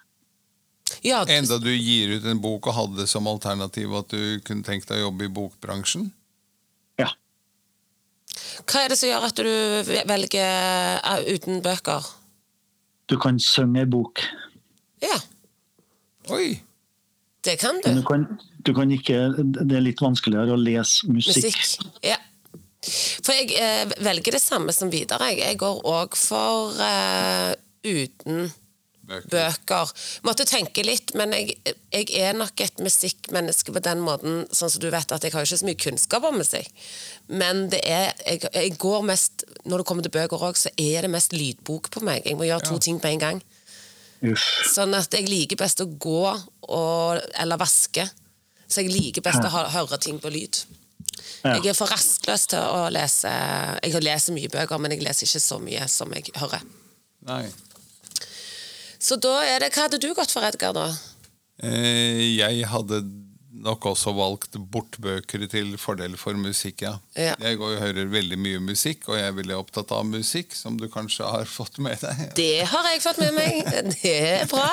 Ja, 1.07 1.23
Enda 1.29 1.59
du 1.63 1.71
gir 1.75 2.17
ut 2.19 2.25
en 2.31 2.41
bok 2.43 2.67
og 2.71 2.75
hadde 2.77 3.07
som 3.11 3.29
alternativ 3.31 3.93
at 3.99 4.09
du 4.15 4.41
kunne 4.47 4.65
tenkt 4.67 4.89
deg 4.91 5.01
å 5.03 5.09
jobbe 5.09 5.27
i 5.29 5.33
bokbransjen? 5.37 6.09
Ja. 7.01 7.09
hva 8.67 8.83
er 8.85 8.93
det 8.93 8.99
som 9.01 9.09
gjør 9.11 9.27
at 9.29 9.41
du 9.41 9.51
velger 10.11 10.49
eh, 11.01 11.35
uten 11.35 11.63
bøker? 11.65 12.09
Du 13.11 13.17
kan 13.19 13.39
synge 13.43 13.83
ei 13.85 13.91
bok, 13.91 14.23
Ja, 15.03 15.17
Oi! 16.31 16.61
det 17.45 17.57
kan 17.63 17.79
men 17.85 17.97
du. 17.97 18.03
du 18.03 18.07
kan, 18.07 18.27
du 18.69 18.75
kan 18.77 18.91
ikke 18.93 19.17
Det 19.41 19.73
er 19.79 19.81
litt 19.83 20.03
vanskeligere 20.05 20.53
å 20.53 20.59
lese 20.61 21.09
musikk. 21.09 21.47
Musikk. 21.57 22.03
Ja. 22.05 22.19
For 23.25 23.33
jeg 23.35 23.55
eh, 23.57 23.89
velger 24.05 24.37
det 24.37 24.43
samme 24.45 24.73
som 24.77 24.93
Vidar. 24.93 25.21
Jeg, 25.31 25.41
jeg 25.41 25.59
går 25.61 25.81
òg 25.89 26.15
for 26.21 26.77
eh, 26.85 27.55
uten 27.89 28.51
Bøker. 29.11 29.29
bøker. 29.33 29.93
Måtte 30.23 30.47
tenke 30.47 30.85
litt, 30.87 31.11
men 31.19 31.35
jeg, 31.35 31.57
jeg 31.91 32.09
er 32.15 32.37
nok 32.39 32.61
et 32.63 32.79
musikkmenneske 32.83 33.75
på 33.75 33.83
den 33.83 34.03
måten, 34.07 34.45
sånn 34.55 34.71
som 34.71 34.83
du 34.83 34.87
vet 34.93 35.15
at 35.15 35.25
jeg 35.27 35.35
har 35.35 35.47
ikke 35.47 35.59
så 35.59 35.67
mye 35.67 35.81
kunnskap 35.83 36.27
om 36.29 36.39
musikk. 36.39 36.69
Men 37.27 37.65
det 37.73 37.81
er, 37.83 38.13
jeg, 38.23 38.45
jeg 38.55 38.77
går 38.79 39.07
mest, 39.11 39.45
når 39.65 39.83
det 39.83 39.89
kommer 39.89 40.07
til 40.07 40.15
bøker 40.15 40.45
òg, 40.51 40.59
så 40.61 40.71
er 40.79 41.07
det 41.07 41.11
mest 41.11 41.35
lydbok 41.35 41.91
på 41.91 42.05
meg. 42.07 42.23
Jeg 42.23 42.39
må 42.39 42.47
gjøre 42.47 42.71
to 42.71 42.79
ting 42.79 43.01
på 43.03 43.11
en 43.11 43.23
gang. 43.25 43.41
Yes. 44.21 44.45
Sånn 44.75 44.95
at 44.95 45.15
jeg 45.17 45.27
liker 45.27 45.59
best 45.59 45.81
å 45.83 45.89
gå 45.91 46.25
og, 46.31 47.23
eller 47.41 47.61
vaske. 47.61 48.05
Så 48.71 48.85
jeg 48.85 48.93
liker 48.93 49.25
best 49.27 49.43
å 49.43 49.51
høre 49.51 49.99
ting 49.99 50.21
på 50.23 50.31
lyd. 50.31 50.61
Ja. 51.43 51.57
Jeg 51.57 51.73
er 51.73 51.77
for 51.77 51.91
rastløs 51.91 52.45
til 52.53 52.61
å 52.61 52.85
lese 52.93 53.31
Jeg 53.83 54.03
leser 54.05 54.37
mye 54.37 54.51
bøker, 54.53 54.79
men 54.79 54.93
jeg 54.95 55.03
leser 55.03 55.27
ikke 55.27 55.43
så 55.43 55.59
mye 55.63 55.89
som 55.91 56.13
jeg 56.15 56.31
hører. 56.37 56.63
Nei. 57.27 57.43
Så 59.01 59.17
da 59.17 59.41
er 59.47 59.65
det 59.65 59.73
Hva 59.75 59.89
hadde 59.89 60.01
du 60.03 60.13
gått 60.15 60.33
for, 60.35 60.45
Edgar, 60.45 60.77
da? 60.77 60.91
Eh, 61.65 62.37
jeg 62.37 62.65
hadde 62.69 63.03
nok 63.61 63.85
også 63.91 64.13
valgt 64.17 64.57
bort 64.73 64.97
bøker 65.03 65.43
til 65.51 65.75
fordel 65.81 66.15
for 66.21 66.39
musikk, 66.39 66.85
ja. 66.87 66.95
Ja. 67.19 67.35
Jeg 67.43 67.59
går 67.61 67.75
og 67.75 67.83
hører 67.83 68.11
veldig 68.13 68.39
mye 68.41 68.61
musikk, 68.63 69.09
og 69.11 69.19
jeg 69.19 69.27
er 69.29 69.37
veldig 69.37 69.57
opptatt 69.59 69.93
av 69.95 70.07
musikk, 70.09 70.55
som 70.57 70.79
du 70.81 70.87
kanskje 70.93 71.27
har 71.29 71.49
fått 71.59 71.81
med 71.83 72.01
deg. 72.01 72.23
Det 72.39 72.65
har 72.71 72.91
jeg 72.93 73.03
fått 73.05 73.21
med 73.25 73.37
meg. 73.37 73.61
Det 73.97 74.15
er 74.15 74.47
bra. 74.51 74.69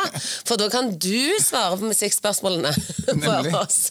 For 0.48 0.60
da 0.60 0.70
kan 0.74 0.94
du 0.94 1.20
svare 1.44 1.80
på 1.80 1.90
musikkspørsmålene 1.90 2.74
for 3.26 3.52
oss. 3.60 3.82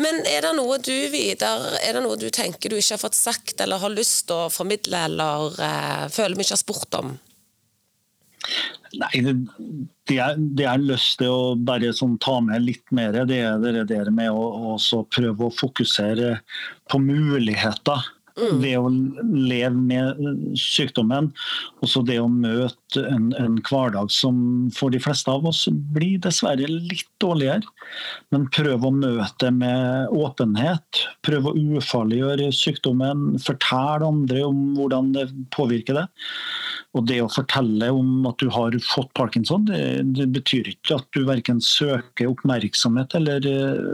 Men 0.00 0.22
er 0.26 0.46
det 0.46 0.54
noe 0.58 0.78
du, 0.82 0.94
videre, 1.12 1.76
er 1.84 1.98
det 1.98 2.04
noe 2.06 2.18
du 2.18 2.30
tenker 2.34 2.72
du 2.72 2.78
ikke 2.78 2.96
har 2.96 3.04
fått 3.04 3.18
sagt, 3.18 3.58
eller 3.60 3.82
har 3.82 3.92
lyst 3.94 4.28
til 4.30 4.46
å 4.46 4.52
formidle, 4.52 5.06
eller 5.10 5.58
uh, 5.58 6.06
føler 6.10 6.38
vi 6.38 6.46
ikke 6.46 6.56
har 6.56 6.64
spurt 6.64 7.02
om? 7.02 7.18
Nei, 9.00 9.20
det, 9.22 10.16
er, 10.16 10.38
det 10.38 10.66
er 10.66 10.82
lyst 10.82 11.20
til 11.20 11.30
å 11.30 11.42
bare 11.54 11.92
sånn 11.94 12.16
ta 12.22 12.40
med 12.42 12.64
litt 12.64 12.86
mer, 12.94 13.14
det 13.28 13.38
er 13.46 13.68
det 13.70 13.84
der 13.92 14.10
med 14.14 14.34
å 14.34 15.04
prøve 15.14 15.46
å 15.46 15.54
fokusere 15.54 16.40
på 16.90 16.98
muligheter 17.02 18.08
Det 18.62 18.72
å 18.78 18.88
leve 18.88 19.74
med 19.74 20.20
sykdommen, 20.58 21.30
og 21.82 21.90
så 21.90 22.02
det 22.06 22.18
å 22.22 22.28
møte 22.30 23.02
en, 23.10 23.30
en 23.38 23.58
hverdag 23.66 24.10
som 24.14 24.70
for 24.76 24.92
de 24.94 25.00
fleste 25.02 25.30
av 25.32 25.46
oss 25.50 25.66
blir 25.94 26.20
dessverre 26.22 26.68
litt 26.70 27.08
dårligere. 27.22 27.66
Men 28.32 28.46
prøv 28.54 28.86
å 28.86 28.92
møte 28.94 29.34
det 29.44 29.52
med 29.58 30.14
åpenhet. 30.16 31.02
Prøv 31.26 31.50
å 31.50 31.56
ufarliggjøre 31.76 32.50
sykdommen. 32.56 33.34
Fortell 33.44 34.06
andre 34.06 34.46
om 34.46 34.62
hvordan 34.78 35.12
det 35.16 35.28
påvirker 35.54 36.00
det. 36.00 36.06
Og 36.98 37.04
det 37.06 37.20
å 37.22 37.28
fortelle 37.30 37.86
om 37.94 38.24
at 38.26 38.40
du 38.42 38.48
har 38.50 38.74
fått 38.82 39.12
parkinson, 39.14 39.62
det, 39.68 39.78
det 40.16 40.26
betyr 40.34 40.72
ikke 40.72 40.96
at 40.98 41.06
du 41.14 41.20
verken 41.28 41.60
søker 41.62 42.26
oppmerksomhet 42.32 43.14
eller 43.14 43.46
uh, 43.46 43.92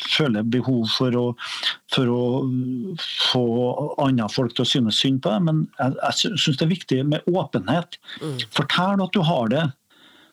føler 0.00 0.46
behov 0.48 0.86
for 0.94 1.18
å, 1.20 1.26
for 1.92 2.12
å 2.12 2.22
få 3.04 3.44
andre 4.00 4.28
folk 4.32 4.56
til 4.56 4.64
å 4.64 4.70
synes 4.70 5.02
synd 5.02 5.20
på 5.24 5.34
deg. 5.34 5.44
Men 5.50 5.66
jeg, 5.76 5.98
jeg 6.00 6.38
syns 6.40 6.62
det 6.62 6.64
er 6.64 6.72
viktig 6.72 7.02
med 7.12 7.28
åpenhet. 7.28 8.00
Mm. 8.22 8.38
Fortell 8.56 9.04
at 9.04 9.12
du 9.12 9.20
har 9.28 9.52
det. 9.52 9.66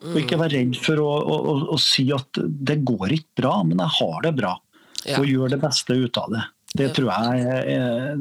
Og 0.05 0.19
ikke 0.21 0.37
være 0.37 0.59
redd 0.59 0.79
for 0.79 1.01
å, 1.01 1.11
å, 1.17 1.35
å, 1.35 1.53
å, 1.73 1.77
si 1.81 2.07
at 2.13 2.39
det 2.39 2.81
går 2.87 3.15
ikke 3.15 3.41
bra, 3.41 3.55
men 3.67 3.81
jeg 3.81 3.97
har 3.99 4.17
det 4.25 4.35
bra. 4.37 4.55
Ja. 5.05 5.19
Og 5.19 5.27
gjør 5.29 5.51
det 5.53 5.59
beste 5.63 5.97
ut 5.97 6.17
av 6.19 6.31
det. 6.33 6.43
Det 6.75 6.91
tror 6.95 7.11
jeg 7.11 7.65
er, 7.71 8.15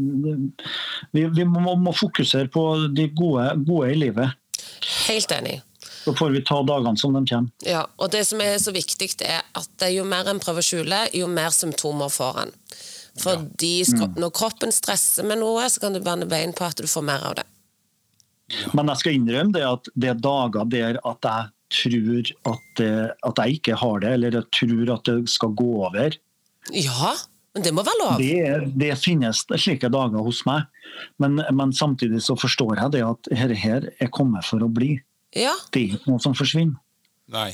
vi, 1.14 1.24
vi 1.26 1.44
må, 1.48 1.74
må, 1.80 1.92
fokusere 1.96 2.50
på 2.52 2.64
de 2.94 3.08
gode, 3.16 3.48
gode, 3.66 3.92
i 3.92 3.98
livet. 3.98 4.34
Helt 5.08 5.32
enig. 5.34 5.60
Så 6.04 6.12
får 6.14 6.34
vi 6.34 6.42
ta 6.44 6.60
dagene 6.66 7.00
som 7.00 7.16
de 7.16 7.24
kommer. 7.26 7.50
Ja, 7.66 7.86
og 7.96 8.12
Det 8.12 8.22
som 8.28 8.42
er 8.44 8.58
så 8.60 8.74
viktig, 8.74 9.08
er 9.24 9.42
at 9.56 9.86
jo 9.90 10.04
mer 10.06 10.28
en 10.30 10.42
prøver 10.42 10.62
å 10.62 10.66
skjule, 10.66 11.00
jo 11.16 11.30
mer 11.32 11.54
symptomer 11.56 12.12
får 12.12 12.44
en. 12.44 12.54
Fordi 13.22 13.74
ja. 13.80 14.04
mm. 14.04 14.14
Når 14.20 14.32
kroppen 14.34 14.74
stresser 14.74 15.26
med 15.26 15.40
noe, 15.40 15.66
så 15.70 15.82
kan 15.82 15.94
du 15.94 16.02
banne 16.04 16.28
bein 16.30 16.54
på 16.56 16.66
at 16.66 16.78
du 16.80 16.86
får 16.90 17.06
mer 17.06 17.26
av 17.30 17.38
det. 17.40 17.48
Men 18.76 18.90
jeg 18.92 19.00
skal 19.00 19.18
innrømme 19.18 19.54
det 19.54 19.64
at 19.66 19.92
det 19.96 20.10
er 20.12 20.20
dager 20.20 20.66
der 20.68 20.98
at 21.08 21.28
jeg 21.30 21.52
tror 21.74 22.32
at, 22.52 22.82
at 22.84 23.40
jeg 23.40 23.58
ikke 23.58 23.78
har 23.80 24.02
det, 24.04 24.10
eller 24.18 24.36
jeg 24.38 24.50
tror 24.54 24.92
at 24.98 25.08
det 25.08 25.30
skal 25.32 25.54
gå 25.56 25.70
over. 25.88 26.18
Ja, 26.72 27.14
men 27.54 27.62
det 27.62 27.70
må 27.74 27.84
være 27.86 28.00
lov? 28.00 28.18
Det, 28.18 28.70
det 28.74 28.94
finnes 28.98 29.44
slike 29.46 29.90
dager 29.92 30.24
hos 30.26 30.42
meg. 30.48 30.66
Men, 31.22 31.38
men, 31.54 31.74
samtidig 31.74 32.22
så 32.26 32.34
forstår 32.38 32.80
jeg 32.80 32.94
det 32.96 33.04
at 33.06 33.28
dette 33.30 33.58
her 33.58 33.86
er 34.02 34.10
kommet 34.14 34.46
for 34.46 34.62
å 34.64 34.70
bli. 34.70 34.96
Ja. 35.34 35.54
Det 35.70 35.84
er 35.84 35.94
ikke 35.94 36.10
noe 36.10 36.22
som 36.22 36.34
forsvinner. 36.34 36.80
Nei. 37.30 37.52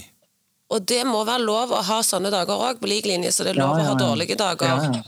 Og 0.71 0.85
det 0.87 1.03
må 1.05 1.21
være 1.27 1.43
lov 1.43 1.73
å 1.75 1.83
ha 1.85 1.99
sånne 2.07 2.31
dager 2.33 2.55
òg, 2.55 2.81
på 2.81 2.89
lik 2.89 3.09
linje 3.11 3.33
så 3.35 3.45
det 3.45 3.55
er 3.55 3.61
lov 3.61 3.75
ja, 3.75 3.83
ja, 3.83 3.85
ja. 3.85 3.91
å 3.91 3.93
ha 3.93 4.01
dårlige 4.01 4.37
dager. 4.39 5.01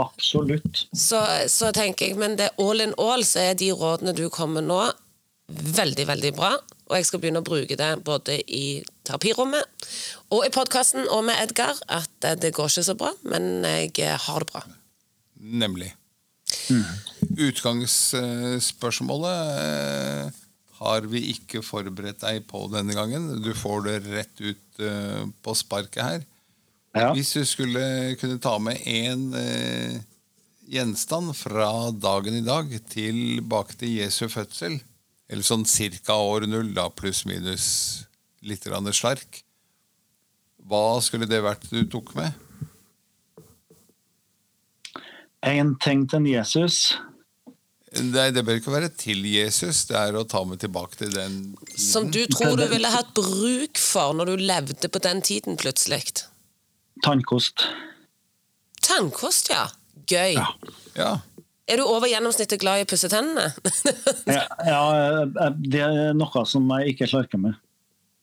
Absolutt. 0.00 0.84
Så, 0.90 1.20
så, 1.48 1.70
tenker 1.72 2.10
jeg, 2.10 2.18
Men 2.18 2.34
det 2.36 2.50
all 2.60 2.82
in 2.82 2.96
all 2.98 3.24
så 3.24 3.46
er 3.50 3.58
de 3.58 3.70
rådene 3.72 4.12
du 4.16 4.26
kommer 4.34 4.64
nå, 4.64 4.80
veldig, 5.48 6.08
veldig 6.10 6.34
bra. 6.36 6.56
Og 6.90 6.98
jeg 6.98 7.08
skal 7.08 7.22
begynne 7.22 7.40
å 7.40 7.46
bruke 7.46 7.78
det 7.78 7.92
både 8.04 8.42
i 8.44 8.82
terapirommet 9.04 9.64
og 10.34 10.46
i 10.46 10.52
podkasten 10.54 11.08
og 11.08 11.24
med 11.28 11.36
Edgar. 11.42 11.76
At 11.88 12.10
det 12.40 12.54
går 12.56 12.72
ikke 12.72 12.88
så 12.88 12.96
bra, 12.98 13.10
men 13.28 13.64
jeg 13.64 14.18
har 14.26 14.38
det 14.44 14.50
bra. 14.52 14.64
Nemlig. 15.44 15.92
Mm. 16.70 16.84
Utgangsspørsmålet 17.48 19.40
eh, 19.60 20.28
har 20.80 21.00
vi 21.10 21.20
ikke 21.32 21.62
forberedt 21.64 22.22
deg 22.24 22.46
på 22.48 22.66
denne 22.72 22.94
gangen. 22.96 23.42
Du 23.44 23.52
får 23.56 23.84
det 23.88 23.98
rett 24.08 24.40
ut 24.40 24.80
eh, 24.82 25.22
på 25.44 25.54
sparket 25.58 26.02
her. 26.02 26.20
Ja. 26.94 27.12
Hvis 27.14 27.32
du 27.34 27.44
skulle 27.48 28.14
kunne 28.20 28.38
ta 28.42 28.58
med 28.62 28.76
én 28.86 29.34
eh, 29.38 30.00
gjenstand 30.70 31.34
fra 31.36 31.90
dagen 31.90 32.34
i 32.38 32.44
dag 32.46 32.70
tilbake 32.92 33.74
til 33.80 33.98
Jesu 33.98 34.28
fødsel, 34.30 34.78
eller 35.28 35.44
sånn 35.44 35.66
cirka 35.66 36.14
år 36.20 36.46
null, 36.46 36.74
da, 36.76 36.88
pluss-minus 36.92 37.66
litt 38.44 38.68
slark. 38.94 39.42
Hva 40.64 41.00
skulle 41.04 41.28
det 41.28 41.42
vært 41.44 41.66
du 41.72 41.82
tok 41.90 42.14
med? 42.16 42.32
En 45.44 45.74
ting 45.76 46.06
til 46.08 46.24
Jesus. 46.30 46.96
Nei, 47.94 48.30
det 48.34 48.42
bør 48.46 48.58
ikke 48.58 48.72
være 48.74 48.88
til 48.98 49.26
Jesus. 49.28 49.84
Det 49.86 49.96
er 49.98 50.16
å 50.18 50.24
ta 50.26 50.40
med 50.48 50.58
tilbake 50.62 50.96
til 50.98 51.12
den 51.14 51.36
tiden. 51.60 51.84
Som 51.84 52.08
du 52.10 52.24
tror 52.32 52.56
du 52.58 52.64
ville 52.72 52.90
hatt 52.90 53.12
bruk 53.14 53.78
for 53.78 54.16
når 54.16 54.32
du 54.32 54.46
levde 54.48 54.90
på 54.90 55.02
den 55.04 55.22
tiden, 55.22 55.58
plutselig? 55.60 56.00
Tannkost. 57.04 57.66
Tannkost, 58.82 59.52
ja. 59.52 59.68
Gøy. 60.10 60.34
Ja. 60.34 60.48
ja. 60.98 61.12
Er 61.70 61.80
du 61.80 61.86
over 61.86 62.10
gjennomsnittet 62.10 62.60
glad 62.60 62.82
i 62.82 62.84
å 62.84 62.88
pusse 62.88 63.08
tennene? 63.12 63.46
ja, 64.28 64.42
ja, 64.66 65.52
det 65.54 65.84
er 65.84 66.16
noe 66.16 66.42
som 66.48 66.66
jeg 66.74 66.96
ikke 66.96 67.08
slarker 67.14 67.40
med. 67.40 67.60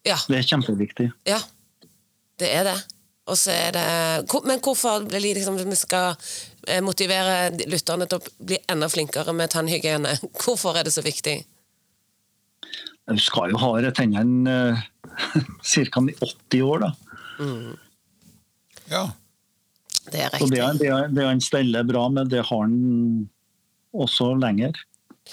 Ja. 0.08 0.18
Det 0.28 0.40
er 0.40 0.48
kjempeviktig. 0.50 1.12
Ja, 1.30 1.38
det 2.42 2.50
er 2.50 2.66
det. 2.72 2.80
Og 3.30 3.38
så 3.38 3.54
er 3.54 3.76
det 3.76 4.42
Men 4.50 4.60
hvorfor 4.66 5.06
liksom, 5.14 5.60
vi 5.62 5.78
skal 5.78 6.16
eh, 6.68 6.82
motivere 6.82 7.52
lytterne 7.70 8.08
til 8.10 8.18
å 8.20 8.34
bli 8.50 8.58
enda 8.72 8.90
flinkere 8.90 9.34
med 9.34 9.54
tannhygiene? 9.54 10.18
Hvorfor 10.42 10.78
er 10.78 10.88
det 10.88 10.96
så 10.96 11.06
viktig? 11.06 11.38
Du 13.12 13.20
skal 13.22 13.52
jo 13.52 13.60
ha 13.62 13.92
tennene 13.92 14.58
ca. 15.62 16.04
i 16.10 16.16
80 16.16 16.62
år, 16.64 16.86
da. 16.86 16.92
Mm. 17.42 17.78
Ja. 18.92 19.06
Det 20.12 20.22
er 20.22 20.34
riktig. 20.34 20.48
Så 20.48 20.54
det, 20.54 20.68
det, 20.82 20.92
det 21.16 21.28
han 21.28 21.42
steller 21.44 21.86
bra 21.88 22.08
med, 22.10 22.32
det 22.32 22.46
har 22.48 22.66
han 22.66 23.28
også 23.92 24.34
lenger. 24.40 24.78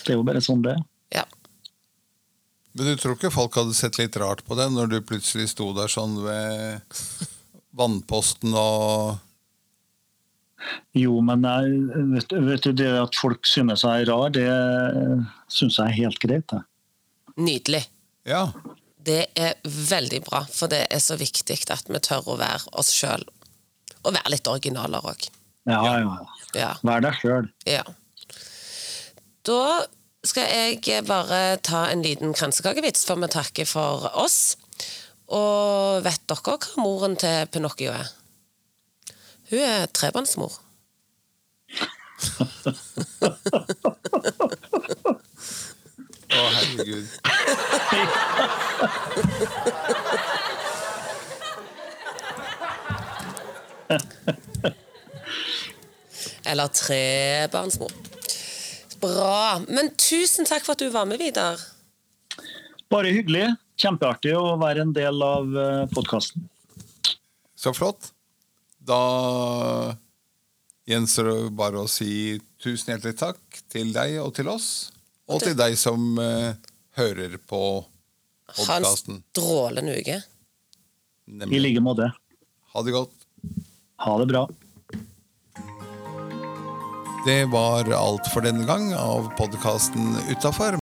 Det 0.04 0.12
er 0.12 0.18
jo 0.18 0.26
bare 0.26 0.42
sånn 0.44 0.64
det 0.66 0.76
er. 0.76 0.84
Men 2.78 2.92
du 2.92 2.98
tror 3.00 3.16
ikke 3.16 3.34
folk 3.34 3.56
hadde 3.58 3.74
sett 3.74 3.98
litt 3.98 4.16
rart 4.22 4.44
på 4.46 4.54
det 4.58 4.68
når 4.70 4.92
du 4.92 4.98
plutselig 5.06 5.50
sto 5.50 5.72
der 5.74 5.90
sånn 5.90 6.14
ved 6.22 7.00
vannposten 7.78 8.54
og 8.58 9.18
Jo, 10.98 11.18
men 11.22 11.42
jeg, 11.46 11.74
vet, 12.12 12.34
vet, 12.46 12.66
du, 12.66 12.72
det 12.78 12.90
at 13.00 13.18
folk 13.18 13.46
synes 13.46 13.82
jeg 13.86 14.04
er 14.04 14.10
rar, 14.10 14.30
det 14.34 14.46
synes 15.54 15.78
jeg 15.78 15.86
er 15.86 15.96
helt 15.96 16.18
greit. 16.22 16.54
Jeg. 16.54 16.66
Nydelig. 17.38 17.84
Ja. 18.26 18.48
Det 18.98 19.20
er 19.38 19.54
veldig 19.62 20.22
bra, 20.26 20.42
for 20.50 20.70
det 20.70 20.84
er 20.90 21.02
så 21.02 21.18
viktig 21.18 21.58
at 21.74 21.90
vi 21.90 22.02
tør 22.02 22.34
å 22.34 22.38
være 22.40 22.74
oss 22.78 22.90
sjøl 22.94 23.22
og 24.04 24.14
være 24.14 24.34
litt 24.34 24.50
originaler 24.50 25.06
òg. 25.06 25.28
Ja, 25.68 25.82
ja. 26.00 26.18
ja. 26.56 26.72
Vær 26.86 27.02
deg 27.04 27.18
sjøl. 27.20 27.48
Ja. 27.68 27.84
Da 29.46 29.62
skal 30.26 30.48
jeg 30.82 31.04
bare 31.06 31.56
ta 31.62 31.84
en 31.92 32.02
liten 32.02 32.34
kransekakevits 32.34 33.06
før 33.06 33.16
vi 33.22 33.28
takker 33.32 33.66
for 33.68 34.08
oss. 34.18 34.56
Og 35.28 36.02
vet 36.06 36.22
dere 36.30 36.40
hva 36.42 36.58
moren 36.80 37.16
til 37.20 37.46
Pinocchio 37.52 37.92
er? 37.92 38.08
Hun 39.50 39.62
er 39.64 39.86
trebarnsmor. 39.94 40.52
Å, 46.28 46.40
herregud. 46.52 47.06
Eller 56.48 56.68
trebarnsmor. 56.72 58.07
Bra. 59.00 59.60
Men 59.68 59.92
tusen 59.96 60.48
takk 60.48 60.64
for 60.66 60.74
at 60.74 60.82
du 60.82 60.90
var 60.92 61.08
med, 61.08 61.20
Vidar. 61.20 61.60
Bare 62.90 63.12
hyggelig. 63.14 63.50
Kjempeartig 63.78 64.34
å 64.34 64.56
være 64.58 64.82
en 64.86 64.94
del 64.96 65.22
av 65.22 65.58
eh, 65.62 65.82
podkasten. 65.92 66.48
Så 67.58 67.74
flott. 67.76 68.10
Da 68.88 69.02
gjenstår 70.88 71.28
det 71.28 71.38
bare 71.58 71.84
å 71.84 71.90
si 71.90 72.38
tusen 72.62 72.94
hjertelig 72.94 73.18
takk 73.20 73.60
til 73.70 73.92
deg 73.94 74.16
og 74.22 74.32
til 74.38 74.48
oss. 74.50 74.68
Og 75.28 75.42
til 75.44 75.52
deg 75.58 75.74
som 75.76 76.16
uh, 76.16 76.54
hører 76.96 77.34
på 77.36 77.60
podkasten. 78.54 79.18
Ha 79.18 79.20
en 79.20 79.24
strålende 79.34 79.98
uke. 80.00 80.16
I 81.28 81.60
like 81.60 81.82
måte. 81.84 82.08
Ha 82.72 82.84
det 82.86 82.94
godt. 82.96 83.12
Ha 84.06 84.14
det 84.22 84.28
bra. 84.30 84.46
Det 87.24 87.44
var 87.44 87.88
alt 87.92 88.26
for 88.32 88.44
denne 88.44 88.66
gang 88.68 88.90
av 88.94 89.30
podkasten 89.38 90.16
Utafor. 90.28 90.76